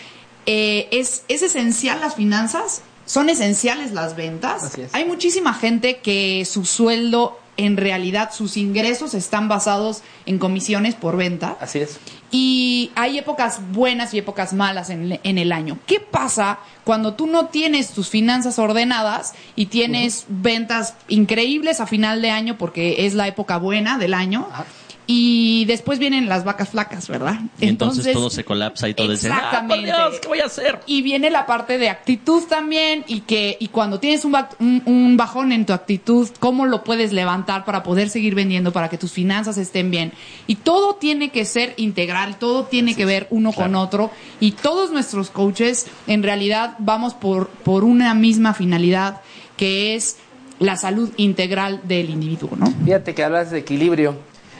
[0.46, 4.62] eh, es, es esencial las finanzas, son esenciales las ventas.
[4.64, 4.94] Así es.
[4.94, 11.16] Hay muchísima gente que su sueldo, en realidad, sus ingresos están basados en comisiones por
[11.16, 11.56] venta.
[11.60, 11.98] Así es.
[12.30, 15.78] Y hay épocas buenas y épocas malas en, en el año.
[15.86, 22.20] ¿Qué pasa cuando tú no tienes tus finanzas ordenadas y tienes ventas increíbles a final
[22.22, 24.48] de año porque es la época buena del año?
[24.52, 24.66] Ajá.
[25.08, 27.38] Y después vienen las vacas flacas, ¿verdad?
[27.60, 29.86] Y entonces, todo se colapsa y todo "Ah, por Exactamente.
[29.86, 30.80] Dios, ¿qué voy a hacer?
[30.86, 34.82] Y viene la parte de actitud también y que y cuando tienes un, ba- un,
[34.84, 38.98] un bajón en tu actitud, ¿cómo lo puedes levantar para poder seguir vendiendo, para que
[38.98, 40.12] tus finanzas estén bien?
[40.48, 44.90] Y todo tiene que ser integral, todo tiene que ver uno con otro y todos
[44.90, 49.20] nuestros coaches en realidad vamos por, por una misma finalidad
[49.56, 50.16] que es
[50.58, 52.66] la salud integral del individuo, ¿no?
[52.84, 54.16] Fíjate que hablas de equilibrio.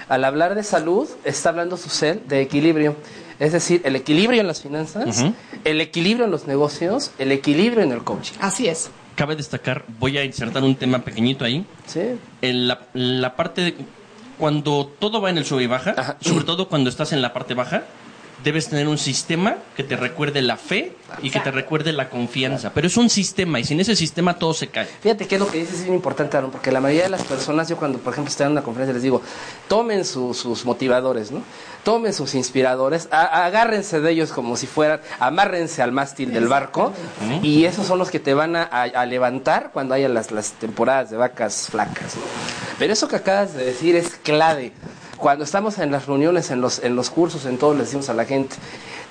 [0.08, 2.96] Al hablar de salud, está hablando Susel de equilibrio.
[3.38, 5.24] Es decir, el equilibrio en las finanzas,
[5.64, 8.34] el equilibrio en los negocios, el equilibrio en el coaching.
[8.40, 8.90] Así es.
[9.14, 11.66] Cabe destacar, voy a insertar un tema pequeñito ahí.
[11.86, 12.00] ¿Sí?
[12.42, 13.74] En la, la parte de
[14.38, 16.16] cuando todo va en el sube y baja, Ajá.
[16.20, 17.84] sobre todo cuando estás en la parte baja,
[18.46, 22.70] debes tener un sistema que te recuerde la fe y que te recuerde la confianza.
[22.72, 24.86] Pero es un sistema y sin ese sistema todo se cae.
[25.02, 27.68] Fíjate que lo que dices es bien importante, Aaron, porque la mayoría de las personas,
[27.68, 29.20] yo cuando, por ejemplo, estoy en una conferencia, les digo,
[29.66, 31.42] tomen su- sus motivadores, ¿no?
[31.82, 36.92] Tomen sus inspiradores, a- agárrense de ellos como si fueran, amárrense al mástil del barco,
[37.42, 41.16] y esos son los que te van a levantar cuando haya las, las temporadas de
[41.16, 42.22] vacas flacas, ¿no?
[42.78, 44.72] Pero eso que acabas de decir es clave.
[45.16, 48.14] Cuando estamos en las reuniones, en los, en los cursos, en todo, le decimos a
[48.14, 48.56] la gente,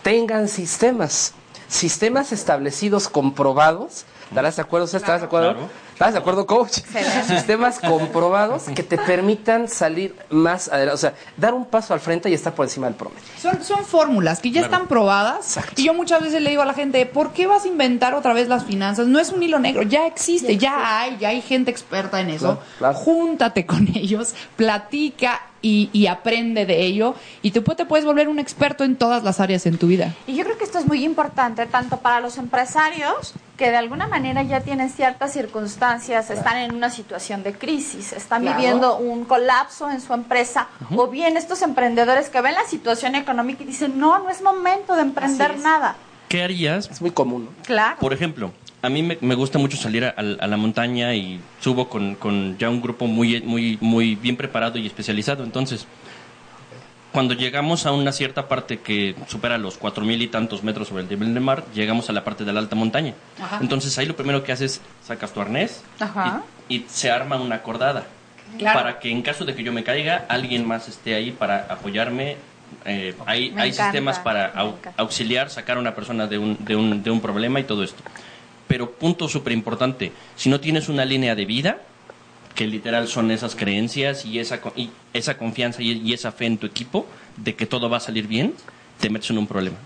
[0.04, 1.34] tengan sistemas,
[1.68, 4.06] sistemas establecidos, comprobados.
[4.30, 4.86] ¿Estarás de acuerdo?
[4.86, 5.52] ¿Usted ¿Estarás de acuerdo?
[5.54, 5.70] Claro.
[5.94, 6.80] ¿Estás de acuerdo, coach?
[7.28, 12.30] Sistemas comprobados que te permitan salir más adelante, o sea, dar un paso al frente
[12.30, 13.22] y estar por encima del promedio.
[13.40, 14.74] Son, son fórmulas que ya Claro.
[14.74, 15.46] están probadas.
[15.58, 15.74] Exacto.
[15.80, 18.34] Y yo muchas veces le digo a la gente, ¿por qué vas a inventar otra
[18.34, 19.08] vez las finanzas?
[19.08, 22.46] No es un hilo negro, ya existe, ya hay, ya hay gente experta en eso.
[22.56, 22.96] Claro, claro.
[22.96, 27.16] Júntate con ellos, platica y, y aprende de ello.
[27.42, 30.14] Y tú te puedes volver un experto en todas las áreas en tu vida.
[30.28, 34.08] Y yo creo que esto es muy importante tanto para los empresarios que de alguna
[34.08, 38.58] manera ya tienen ciertas circunstancias, están en una situación de crisis, están Claro.
[38.58, 43.64] viviendo un colapso en su empresa, o bien estos emprendedores que ven la situación económica
[43.64, 45.96] y dicen, no, no es momento de emprender nada.
[46.28, 46.90] ¿Qué harías?
[46.92, 47.46] Es muy común.
[47.46, 47.64] ¿no?
[47.64, 47.98] Claro.
[48.00, 48.52] Por ejemplo,
[48.86, 52.58] a mí me, me gusta mucho salir a, a la montaña y subo con, con
[52.58, 55.44] ya un grupo muy, muy, muy bien preparado y especializado.
[55.44, 55.88] Entonces,
[57.12, 61.04] cuando llegamos a una cierta parte que supera los cuatro mil y tantos metros sobre
[61.04, 63.14] el nivel del mar, llegamos a la parte de la alta montaña.
[63.42, 63.60] Ajá.
[63.62, 65.82] Entonces ahí lo primero que haces, sacas tu arnés
[66.68, 68.04] y, y se arma una cordada.
[68.58, 68.80] Claro.
[68.80, 72.36] Para que en caso de que yo me caiga, alguien más esté ahí para apoyarme.
[72.84, 77.02] Eh, hay hay sistemas para au- auxiliar, sacar a una persona de un, de un,
[77.04, 78.04] de un problema y todo esto.
[78.68, 81.78] Pero punto súper importante, si no tienes una línea de vida,
[82.56, 86.58] que literal son esas creencias y esa, y esa confianza y, y esa fe en
[86.58, 87.06] tu equipo
[87.38, 88.56] de que todo va a salir bien,
[89.00, 89.78] te metes en un problema.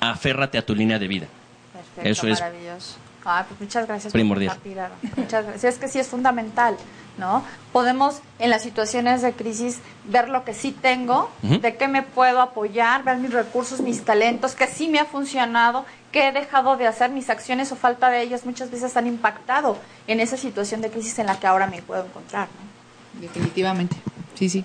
[0.00, 1.26] Aférrate a tu línea de vida.
[1.72, 2.96] Perfecto, Eso es maravilloso.
[3.24, 4.56] Ah, pues muchas gracias primordial.
[4.56, 5.16] por.
[5.16, 5.74] Muchas gracias.
[5.74, 6.76] Es que sí es fundamental,
[7.18, 7.44] ¿no?
[7.72, 12.40] Podemos en las situaciones de crisis ver lo que sí tengo, de qué me puedo
[12.40, 16.86] apoyar, ver mis recursos, mis talentos, que sí me ha funcionado, qué he dejado de
[16.86, 20.90] hacer, mis acciones o falta de ellas muchas veces han impactado en esa situación de
[20.90, 23.20] crisis en la que ahora me puedo encontrar, ¿no?
[23.20, 23.96] Definitivamente.
[24.34, 24.64] Sí, sí.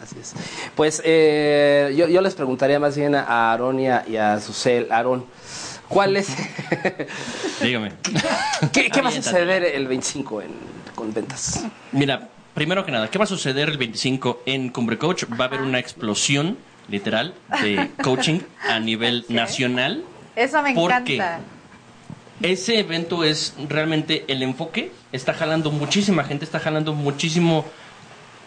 [0.00, 0.34] Así es.
[0.74, 4.90] Pues eh, yo, yo les preguntaría más bien a Aarón y a, y a Susel.
[4.90, 5.24] Aarón,
[5.88, 6.28] ¿cuál es?
[7.62, 7.92] Dígame.
[8.72, 10.50] ¿Qué, qué va a suceder el 25 en,
[10.94, 11.64] con ventas?
[11.92, 15.24] Mira, primero que nada, ¿qué va a suceder el 25 en Cumbre Coach?
[15.38, 20.02] Va a haber una explosión, literal, de coaching a nivel nacional.
[20.36, 21.14] Eso me ¿Por qué?
[21.16, 21.40] encanta.
[22.42, 27.64] ese evento es realmente el enfoque, está jalando muchísima gente, está jalando muchísimo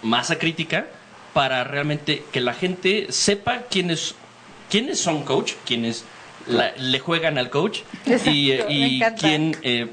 [0.01, 0.87] masa crítica
[1.33, 4.15] para realmente que la gente sepa quiénes,
[4.69, 6.03] quiénes son coach, quiénes
[6.47, 7.79] la- le juegan al coach
[8.25, 9.87] y, eh, Exacto, y quién, eh,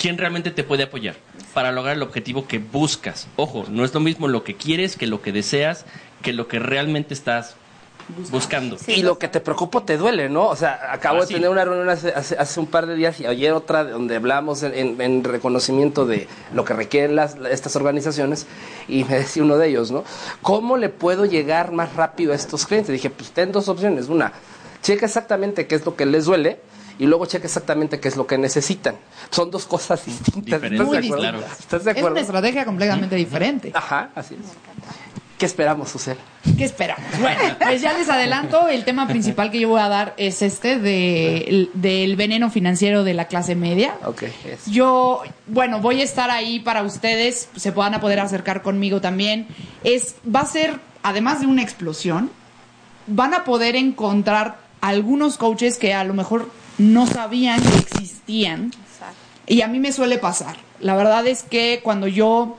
[0.00, 1.16] quién realmente te puede apoyar
[1.54, 3.26] para lograr el objetivo que buscas.
[3.36, 5.84] Ojo, no es lo mismo lo que quieres que lo que deseas,
[6.22, 7.56] que lo que realmente estás
[8.30, 8.76] buscando.
[8.86, 10.46] y lo que te preocupa te duele, ¿no?
[10.48, 11.34] O sea, acabo Ah, de sí.
[11.34, 14.62] tener una reunión hace, hace, hace un par de días y ayer otra donde hablamos
[14.62, 18.46] en, en- en reconocimiento de lo que requieren las, estas organizaciones
[18.88, 20.04] y me decía uno de ellos, ¿no?
[20.42, 22.92] ¿Cómo le puedo llegar más rápido a estos clientes?
[22.92, 24.08] Dije, pues ten dos opciones.
[24.08, 24.32] Una,
[24.82, 26.60] checa exactamente qué es lo que les duele
[26.98, 28.96] y luego checa exactamente qué es lo que necesitan.
[29.30, 30.62] Son dos cosas distintas.
[30.62, 31.38] ¿Estás Muy de acuerdo?
[31.60, 32.18] ¿Estás de Es una acuerdo?
[32.20, 33.70] estrategia completamente diferente.
[33.74, 35.17] Ajá, así es.
[35.38, 36.16] ¿Qué esperamos, Susel?
[36.56, 37.06] ¿Qué esperamos?
[37.20, 40.80] Bueno, pues ya les adelanto, el tema principal que yo voy a dar es este
[40.80, 43.94] de, del veneno financiero de la clase media.
[44.04, 44.24] Ok.
[44.66, 49.46] Yo, bueno, voy a estar ahí para ustedes, se van a poder acercar conmigo también.
[49.84, 52.32] Es, va a ser, además de una explosión,
[53.06, 58.72] van a poder encontrar algunos coaches que a lo mejor no sabían que existían.
[58.90, 59.16] Exacto.
[59.46, 60.56] Y a mí me suele pasar.
[60.80, 62.58] La verdad es que cuando yo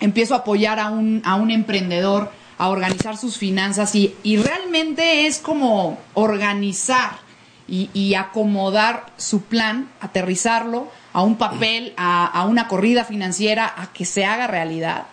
[0.00, 5.26] empiezo a apoyar a un, a un emprendedor a organizar sus finanzas y, y realmente
[5.26, 7.18] es como organizar
[7.66, 13.92] y, y acomodar su plan, aterrizarlo a un papel, a, a una corrida financiera, a
[13.92, 15.06] que se haga realidad.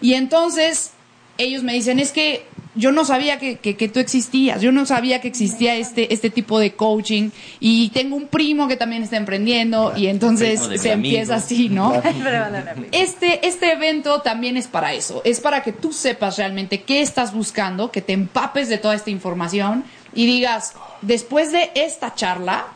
[0.00, 0.92] Y entonces
[1.38, 2.46] ellos me dicen, es que
[2.76, 6.30] yo no sabía que, que- que tú existías, yo no sabía que existía este, este
[6.30, 11.34] tipo de coaching y tengo un primo que también está emprendiendo y entonces se empieza
[11.34, 11.44] amigo.
[11.44, 11.92] así, ¿no?
[12.92, 17.32] Este, este evento también es para eso, es para que tú sepas realmente qué estás
[17.34, 22.66] buscando, que te empapes de toda esta información y digas, después de esta charla,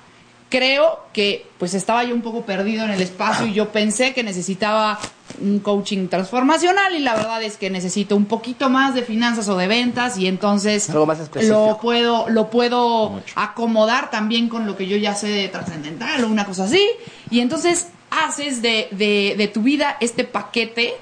[0.50, 4.22] creo que pues estaba yo un poco perdido en el espacio y yo pensé que
[4.22, 4.98] necesitaba
[5.40, 9.56] un coaching transformacional y la verdad es que necesito un poquito más de finanzas o
[9.56, 11.66] de ventas y entonces Algo más específico.
[11.68, 13.32] lo puedo lo puedo Mucho.
[13.36, 16.84] acomodar también con lo que yo ya sé de trascendental o una cosa así
[17.30, 20.94] y entonces haces de, de, de tu vida este paquete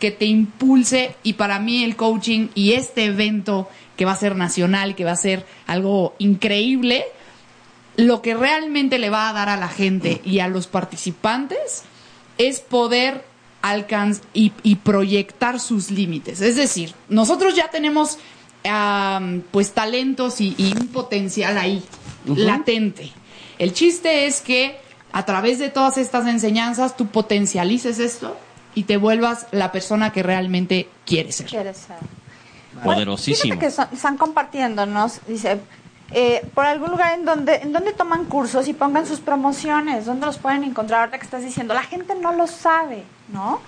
[0.00, 4.36] que te impulse y para mí el coaching y este evento que va a ser
[4.36, 7.04] nacional, que va a ser algo increíble,
[7.98, 11.82] lo que realmente le va a dar a la gente y a los participantes
[12.38, 13.24] es poder
[13.60, 16.40] alcanzar y, y proyectar sus límites.
[16.40, 18.18] Es decir, nosotros ya tenemos
[19.50, 21.82] pues talentos y, y un potencial ahí,
[22.26, 23.10] latente.
[23.58, 24.78] El chiste es que
[25.12, 28.36] a través de todas estas enseñanzas tú potencialices esto
[28.74, 31.46] y te vuelvas la persona que realmente quieres ser.
[31.46, 31.96] ¿Quieres ser?
[32.84, 33.42] Poderosísimo.
[33.54, 35.58] Fíjate que son- están compartiéndonos, dice,
[36.12, 40.26] eh, por algún lugar en donde, en donde toman cursos y pongan sus promociones, ¿dónde
[40.26, 41.00] los pueden encontrar?
[41.00, 43.02] Ahorita que estás diciendo, la gente no lo sabe,
[43.32, 43.60] ¿no?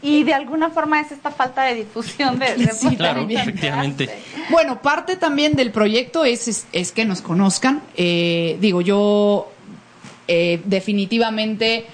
[0.00, 4.08] Y de alguna forma es esta falta de difusión de, de Sí, Claro, efectivamente.
[4.50, 7.82] Bueno, parte también del proyecto es, es, es que nos conozcan.
[7.96, 9.50] Eh, digo, yo
[10.28, 11.86] eh, definitivamente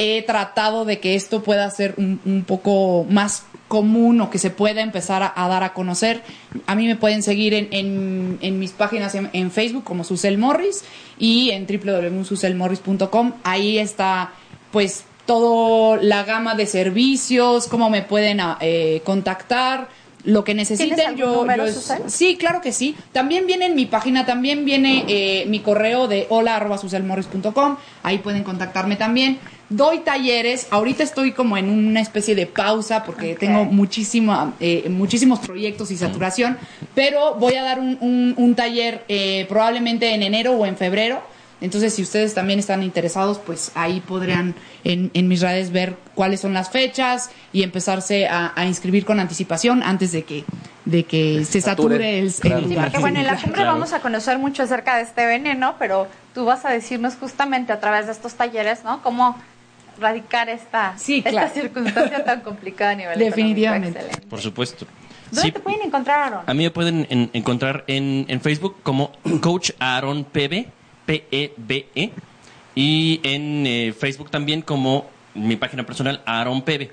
[0.00, 4.50] he tratado de que esto pueda ser un, un poco más común o que se
[4.50, 6.22] pueda empezar a, dar a conocer.
[6.66, 10.84] A mí me pueden seguir en, mis páginas en, en Facebook como Susel Morris
[11.18, 13.32] y en www.suselmorris.com.
[13.42, 14.32] Ahí está,
[14.70, 19.88] pues, toda la gama de servicios, cómo me pueden ah, eh, contactar,
[20.24, 21.16] lo que necesiten.
[21.16, 22.02] yo, número, yo es- Susel?
[22.08, 22.96] Sí, claro que sí.
[23.12, 27.76] También viene en mi página, también viene eh, mi correo de hola arroba suselmorris.com.
[28.02, 29.38] Ahí pueden contactarme también.
[29.70, 30.66] Doy talleres.
[30.70, 35.96] Ahorita estoy como en una especie de pausa porque tengo muchísima, eh, muchísimos proyectos y
[35.96, 36.56] saturación.
[36.94, 41.20] Pero voy a dar un, un- un taller eh, probablemente en enero o en febrero.
[41.60, 44.54] Entonces, si ustedes también están interesados, pues ahí podrían
[44.84, 49.18] en, en mis redes ver cuáles son las fechas y empezarse a, a inscribir con
[49.18, 50.44] anticipación antes de que,
[50.84, 51.96] de que se Sature.
[51.96, 52.32] sature el, el.
[52.32, 53.72] Sí, porque bueno, en la cumbre Claro.
[53.72, 57.80] vamos a conocer mucho acerca de este veneno, pero tú vas a decirnos justamente a
[57.80, 59.02] través de estos talleres, ¿no?
[59.02, 59.36] Cómo
[60.00, 61.50] radicar esta, Sí, esta claro.
[61.52, 63.98] circunstancia tan complicada a nivel Definitivamente.
[63.98, 64.28] económico.
[64.28, 64.86] Por supuesto.
[65.32, 66.40] ¿Dónde Sí, te pueden encontrar, Aaron?
[66.46, 69.10] a mí me pueden en- encontrar en, en Facebook como
[69.42, 70.68] Coach Aaron PB,
[71.08, 72.10] P-E-B-E, E,
[72.74, 76.90] y en eh, Facebook también como mi página personal Aaron PB.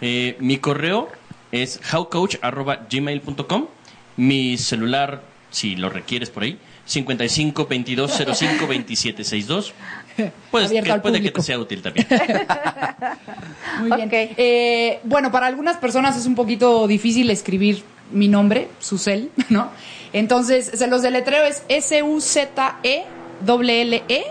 [0.00, 1.08] Eh, mi correo
[1.52, 3.66] es howcoach.gmail.com.
[4.16, 9.72] Mi celular, si lo requieres por ahí, 55 22 05 27 62.
[10.50, 12.06] Pues Abierto que puede que te sea útil también.
[13.78, 14.10] Muy bien.
[14.12, 19.70] Eh, bueno, para algunas personas es un poquito difícil escribir mi nombre, Susel, ¿no?
[20.12, 21.62] Entonces, se los deletreo es
[23.44, 24.24] S-U-Z-E-L-L-E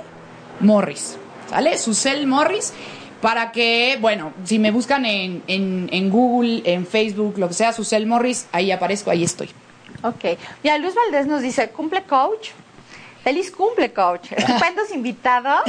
[0.60, 1.18] Morris.
[1.50, 1.78] ¿Sale?
[1.78, 2.74] Susel Morris.
[3.22, 7.72] Para que, bueno, si me buscan en, en, en Google, en Facebook, lo que sea,
[7.72, 9.50] Susel Morris, ahí aparezco, ahí estoy.
[10.02, 10.40] Ok.
[10.64, 12.50] Mira, Luis Valdés nos dice, cumple coach.
[13.24, 14.32] Feliz cumple, coach.
[14.36, 15.62] Estupendos invitados,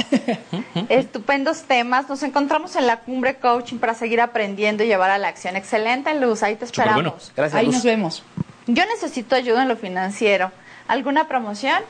[0.89, 2.09] estupendos temas.
[2.09, 5.55] Nos encontramos en la cumbre coaching para seguir aprendiendo y llevar a la acción.
[5.55, 6.41] Excelente, Luz.
[6.41, 6.95] Ahí te esperamos.
[7.03, 7.15] bueno.
[7.35, 7.75] Gracias, ahí Luz.
[7.75, 8.23] nos vemos.
[8.65, 10.51] Yo necesito ayuda en lo financiero.
[10.87, 11.83] ¿Alguna promoción?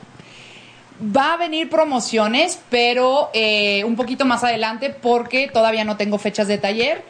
[1.00, 6.46] Va a venir promociones, pero eh, un poquito más adelante porque todavía no tengo fechas
[6.46, 7.02] de taller.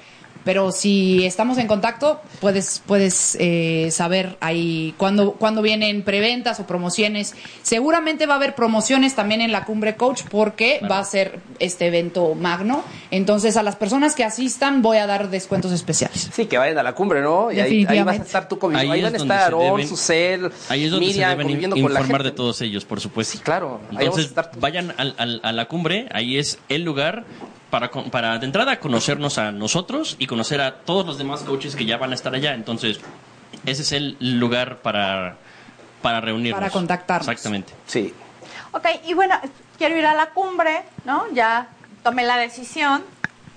[0.45, 6.67] Pero si estamos en contacto, puedes, puedes eh, saber ahí cuándo, cuándo vienen preventas o
[6.67, 7.35] promociones.
[7.63, 11.87] Seguramente va a haber promociones también en la Cumbre Coach porque va a ser este
[11.87, 12.85] evento magno.
[13.11, 16.29] Entonces a las personas que asistan voy a dar descuentos especiales.
[16.33, 17.51] Sí, que vayan a la cumbre, ¿no?
[17.51, 18.93] Y ahí, ahí vas a estar tú conviviendo.
[18.93, 21.77] Ahí, Ahí van a es estar Aarón, Susel, Ahí es donde Miriam, se deben conviviendo
[21.77, 22.31] in- con la informar gente.
[22.33, 23.33] de todos ellos, por supuesto.
[23.39, 23.81] Sí, claro.
[23.83, 24.51] Ahí vamos a Entonces, estar.
[24.61, 27.25] vayan al- a la cumbre, ahí es el lugar
[27.75, 31.75] para, con- para de entrada conocernos a nosotros y conocer a todos los demás coaches
[31.75, 32.55] que ya van a estar allá.
[32.55, 33.01] Entonces,
[33.67, 35.39] ese es el lugar para,
[36.01, 36.61] para reunirnos.
[36.61, 37.27] Para contactarnos.
[37.27, 37.73] Exactamente.
[37.89, 38.15] Sí.
[38.71, 39.35] Ok, y bueno,
[39.77, 41.25] quiero ir a la cumbre, ¿no?
[41.33, 41.67] Ya
[42.05, 43.03] tomé la decisión.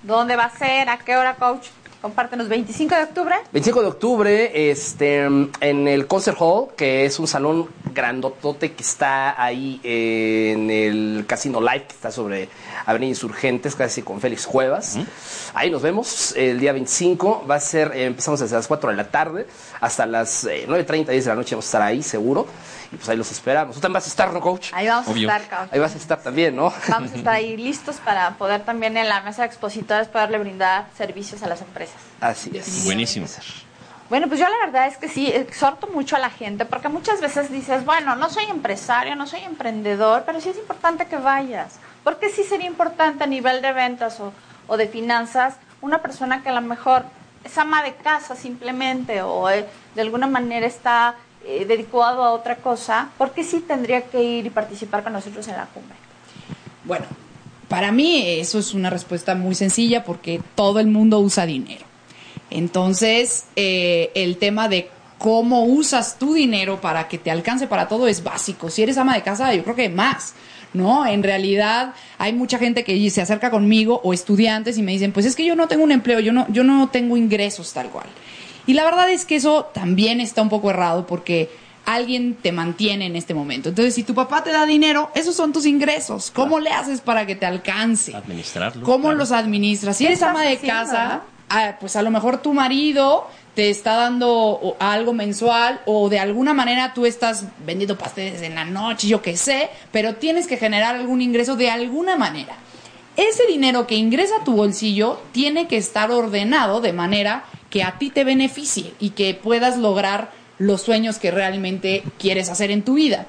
[0.01, 0.89] ¿Dónde va a ser?
[0.89, 1.67] ¿A qué hora, coach?
[2.01, 3.35] Compártenos, 25 de octubre.
[3.51, 9.41] 25 de octubre, este, en el Concert Hall, que es un salón grandotote que está
[9.41, 12.47] ahí en el Casino Live, que está sobre
[12.85, 14.99] Avenida Insurgentes, casi con Félix Cuevas.
[15.55, 17.45] Ahí nos vemos el día 25.
[17.49, 19.47] Va a ser, eh, empezamos desde las 4 de la tarde
[19.81, 22.45] hasta las eh, 9.30, 10 de la noche vamos a estar ahí, seguro.
[22.91, 23.75] Y pues ahí los esperamos.
[23.75, 24.69] Tú también vas a estar, ¿no, coach?
[24.73, 25.29] Ahí vamos Obvio.
[25.29, 25.73] a estar, coach.
[25.73, 26.71] Ahí vas a estar también, ¿no?
[26.87, 30.87] Vamos a estar ahí listos para poder también en la mesa de expositores poderle brindar
[30.95, 31.97] servicios a las empresas.
[32.21, 32.85] Así es.
[32.85, 33.25] Buenísimo.
[34.09, 37.19] Bueno, pues yo la verdad es que sí, exhorto mucho a la gente, porque muchas
[37.19, 41.79] veces dices, bueno, no soy empresario, no soy emprendedor, pero sí es importante que vayas.
[42.05, 44.21] Porque sí sería importante a nivel de ventas
[44.67, 47.03] o, de finanzas, una persona que a lo mejor
[47.43, 52.57] es ama de casa simplemente o eh, de alguna manera está eh, dedicado a otra
[52.57, 55.95] cosa, porque sí tendría que ir y participar con nosotros en la cumbre.
[56.85, 57.05] Bueno,
[57.67, 61.86] para mí eso es una respuesta muy sencilla porque todo el mundo usa dinero.
[62.49, 68.07] Entonces, eh, el tema de cómo usas tu dinero para que te alcance para todo
[68.07, 68.69] es básico.
[68.69, 70.33] Si eres ama de casa, yo creo que más.
[70.73, 71.07] ¿No?
[71.07, 75.25] En realidad hay mucha gente que se acerca conmigo o estudiantes y me dicen, pues
[75.25, 78.05] es que yo no tengo un empleo, yo no, yo no tengo ingresos tal cual.
[78.67, 81.49] Y la verdad es que eso también está un poco errado porque
[81.85, 83.69] alguien te mantiene en este momento.
[83.69, 86.31] Entonces, si tu papá te da dinero, esos son tus ingresos.
[86.31, 88.13] ¿Cómo le haces para que te alcance?
[88.13, 88.83] Administrarlo.
[88.83, 89.17] ¿Cómo claro.
[89.17, 89.97] los administras?
[89.97, 91.36] Si ¿Qué eres ama de haciendo, casa, no?
[91.79, 96.93] Pues a lo mejor tu marido te está dando algo mensual o de alguna manera
[96.93, 101.21] tú estás vendiendo pasteles en la noche, yo qué sé, pero tienes que generar algún
[101.21, 102.55] ingreso de alguna manera.
[103.15, 107.97] Ese dinero que ingresa a tu bolsillo tiene que estar ordenado de manera que a
[107.97, 112.93] ti te beneficie y que puedas lograr los sueños que realmente quieres hacer en tu
[112.93, 113.25] vida.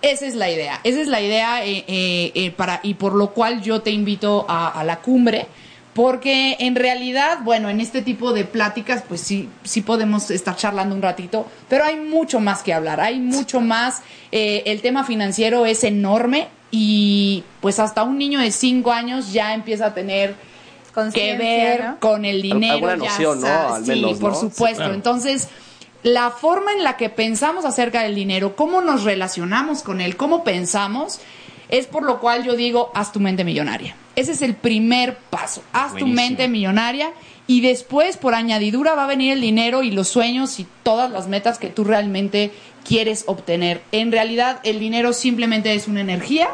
[0.00, 0.80] Esa es la idea.
[0.84, 4.46] Esa es la idea eh, eh, eh, para, y por lo cual yo te invito
[4.48, 5.46] a la cumbre.
[5.94, 10.94] Porque en realidad, bueno, en este tipo de pláticas, pues sí, sí podemos estar charlando
[10.94, 14.02] un ratito, pero hay mucho más que hablar, hay mucho más.
[14.30, 19.52] eh, el tema financiero es enorme y pues hasta un niño de 5 años ya
[19.52, 22.00] empieza a tener que Conciencia, ver ¿no?
[22.00, 22.88] con el dinero.
[22.88, 23.84] alguna ya ¿no?
[23.84, 24.34] sí, por ¿no?
[24.34, 24.76] Sí, supuesto.
[24.78, 24.94] claro.
[24.94, 25.48] Entonces,
[26.02, 30.42] la forma en la que pensamos acerca del dinero, cómo nos relacionamos con él, cómo
[30.42, 31.20] pensamos,
[31.68, 33.94] es por lo cual yo digo, haz tu mente millonaria.
[34.16, 35.62] Ese es el primer paso.
[35.72, 37.12] Haz tu mente millonaria
[37.46, 41.28] y después, por añadidura, va a venir el dinero y los sueños y todas las
[41.28, 42.52] metas que tú realmente
[42.86, 43.82] quieres obtener.
[43.92, 46.48] En realidad, el dinero simplemente es una energía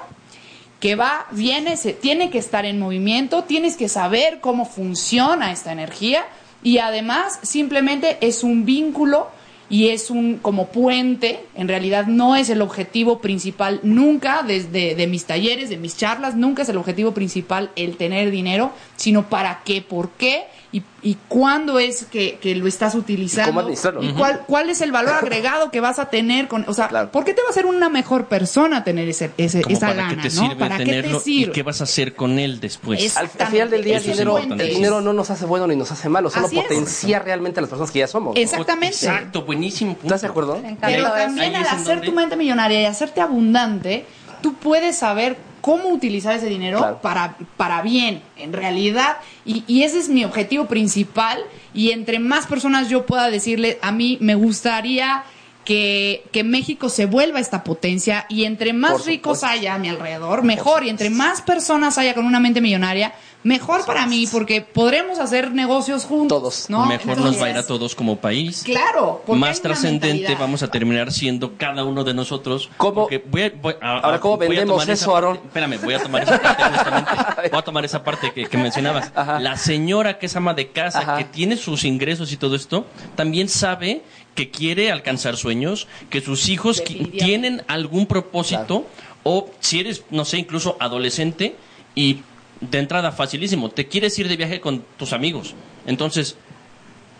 [0.80, 5.72] que va, viene, se tiene que estar en movimiento, tienes que saber cómo funciona esta
[5.72, 6.24] energía
[6.62, 9.28] y además simplemente es un vínculo
[9.70, 15.06] y es un como puente, en realidad no es el objetivo principal nunca desde de
[15.06, 19.62] mis talleres, de mis charlas, nunca es el objetivo principal el tener dinero, sino para
[19.64, 24.02] qué, por qué y, y cuándo es que, que lo estás utilizando Y cómo administrarlo.
[24.02, 27.10] y cuál, cuál es el valor agregado que vas a tener con, o sea, Claro.
[27.10, 30.08] ¿por qué te va a hacer una mejor persona tener ese, ese Como esa para
[30.08, 30.30] qué te ¿no?
[30.30, 31.50] sirve ¿Para qué tenerlo te sirve?
[31.50, 33.02] y qué vas a hacer con él después.
[33.02, 35.74] Es- Al, al final del día, el dinero, el dinero no nos hace bueno ni
[35.74, 36.64] nos hace malo, solo Así es.
[36.64, 38.36] potencia realmente a las personas que ya somos.
[38.36, 38.94] Exactamente.
[38.94, 39.92] Exacto, buenísimo.
[39.94, 40.06] punto.
[40.06, 40.60] ¿Estás de acuerdo?
[40.82, 44.04] Pero también al hacer donde- tu mente millonaria y hacerte abundante,
[44.42, 47.00] tú puedes saber cómo utilizar ese dinero Claro.
[47.00, 49.18] para, para bien, en realidad.
[49.44, 51.38] Y, y ese es mi objetivo principal.
[51.74, 55.24] Y entre más personas yo pueda decirle, a mí me gustaría
[55.64, 60.42] que, que México se vuelva esta potencia y entre más ricos haya a mi alrededor,
[60.42, 60.84] mejor.
[60.84, 63.12] Y entre más personas haya con una mente millonaria,
[63.44, 66.38] mejor para mí, porque podremos hacer negocios juntos.
[66.38, 66.70] Todos.
[66.70, 66.84] ¿no?
[66.86, 68.62] Mejor nos va a ir a todos como país.
[68.64, 72.68] Claro, Más trascendente vamos a terminar siendo cada uno de nosotros.
[72.76, 73.02] ¿Cómo?
[73.02, 75.36] porque voy a- voy a- Ahora, ¿cómo voy a vendemos tomar esa eso, Aarón?
[75.44, 77.10] Espérame, voy a tomar esa parte justamente.
[77.50, 79.12] Voy a tomar esa parte que, que mencionabas.
[79.14, 79.38] Ajá.
[79.40, 81.16] La señora que es ama de casa, Ajá.
[81.18, 82.86] que tiene sus ingresos y todo esto,
[83.16, 84.02] también sabe
[84.34, 88.86] que quiere alcanzar sueños, que sus hijos tienen algún propósito,
[89.24, 91.56] o si eres, no sé, incluso adolescente
[91.94, 92.18] y
[92.60, 95.54] de entrada facilísimo, te quieres ir de viaje con tus amigos.
[95.86, 96.36] Entonces,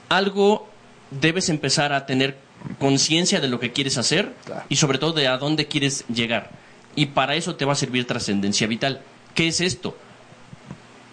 [0.09, 0.69] algo
[1.11, 2.37] debes empezar a tener
[2.79, 4.65] conciencia de lo que quieres hacer Claro.
[4.69, 6.51] y sobre todo de a dónde quieres llegar.
[6.97, 9.01] Y para eso te va a servir trascendencia vital.
[9.35, 9.97] ¿Qué es esto?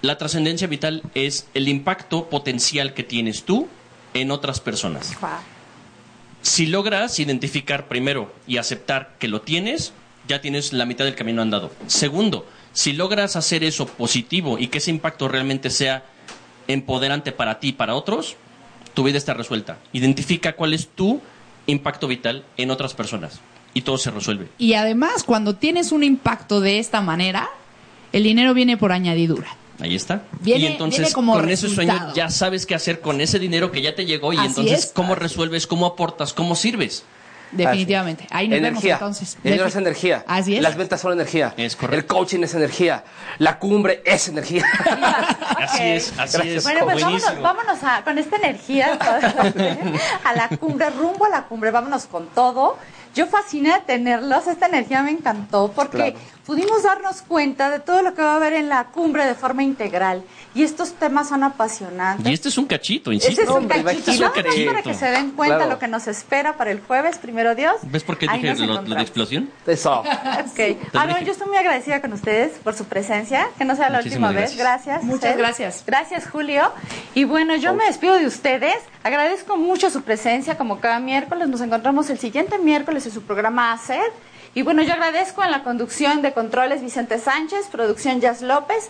[0.01, 3.67] La trascendencia vital es el impacto potencial que tienes tú
[4.13, 5.15] en otras personas.
[5.21, 5.29] Wow.
[6.41, 9.93] Si logras identificar primero y aceptar que lo tienes,
[10.27, 11.71] ya tienes la mitad del camino andado.
[11.87, 16.03] Segundo, si logras hacer eso positivo y que ese impacto realmente sea
[16.67, 18.35] empoderante para ti y para otros,
[18.93, 19.77] tu vida está resuelta.
[19.93, 21.21] Identifica cuál es tu
[21.67, 23.39] impacto vital en otras personas
[23.73, 24.49] y todo se resuelve.
[24.57, 27.49] Y además, cuando tienes un impacto de esta manera,
[28.11, 29.55] el dinero viene por añadidura.
[29.79, 30.23] Ahí está.
[30.41, 33.81] Viene- y entonces como con ese sueño ya sabes qué hacer con ese dinero que
[33.81, 34.91] ya te llegó y Así entonces es.
[34.93, 37.03] cómo resuelves, cómo aportas, cómo sirves.
[37.51, 38.27] Definitivamente.
[38.31, 38.97] Ahí nos energía.
[38.97, 39.37] vemos entonces.
[39.43, 40.23] El dinero es energía.
[40.27, 40.61] Así es.
[40.61, 41.53] Las ventas son energía.
[41.57, 41.95] Es correcto.
[41.97, 43.03] El coaching es energía.
[43.37, 44.65] La cumbre es energía.
[45.57, 46.45] Así es, así Gracias.
[46.45, 46.63] es.
[46.63, 48.93] Bueno, pues vámonos, vámonos a, con esta energía
[50.23, 52.77] a la cumbre, rumbo a la cumbre, vámonos con todo.
[53.15, 56.15] Yo fasciné de tenerlos, esta energía me encantó porque Claro.
[56.45, 59.63] pudimos darnos cuenta de todo lo que va a haber en la cumbre de forma
[59.63, 62.27] integral y estos temas son apasionantes.
[62.27, 63.41] Y este es un cachito, insisto.
[63.41, 64.43] es un Hombre, cachito, imagínate.
[64.43, 65.71] nada más para que se den cuenta Claro.
[65.71, 67.75] lo que nos espera para el jueves, primero Dios.
[67.83, 69.49] ¿Ves por qué Ahí dije lo, lo de explosión?
[69.65, 69.99] Eso.
[70.01, 70.59] Ok.
[70.93, 71.25] Ah, no, dije.
[71.25, 73.47] yo estoy muy agradecida con ustedes por su presencia.
[73.57, 74.57] Que no sea la Muchísimas última vez.
[74.57, 75.03] Gracias.
[75.03, 75.83] Muchas gracias.
[75.85, 76.71] Gracias, Julio.
[77.13, 78.75] Y bueno, yo me despido de ustedes.
[79.03, 81.47] Agradezco mucho su presencia como cada miércoles.
[81.47, 84.11] Nos encontramos el siguiente miércoles en su programa Hacer.
[84.53, 88.89] Y bueno, yo agradezco en la conducción de controles Vicente Sánchez, producción Jazz López,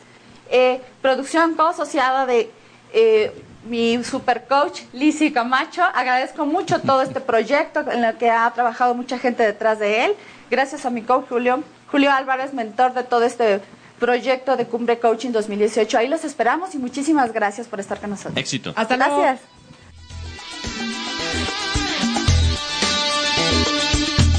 [0.52, 2.52] eh, producción co-asociada de
[2.94, 3.32] eh,
[3.68, 5.82] mi super coach Lizzy Camacho.
[5.84, 10.16] Agradezco mucho todo este proyecto en el que ha trabajado mucha gente detrás de él.
[10.52, 13.62] Gracias a mi coach Julio, Julio Álvarez, mentor de todo este
[14.00, 15.98] proyecto de Cumbre Coaching 2018.
[15.98, 18.38] Ahí los esperamos y muchísimas gracias por estar con nosotros.
[18.38, 18.74] Éxito.
[18.76, 19.22] Hasta luego.
[19.22, 19.56] Gracias.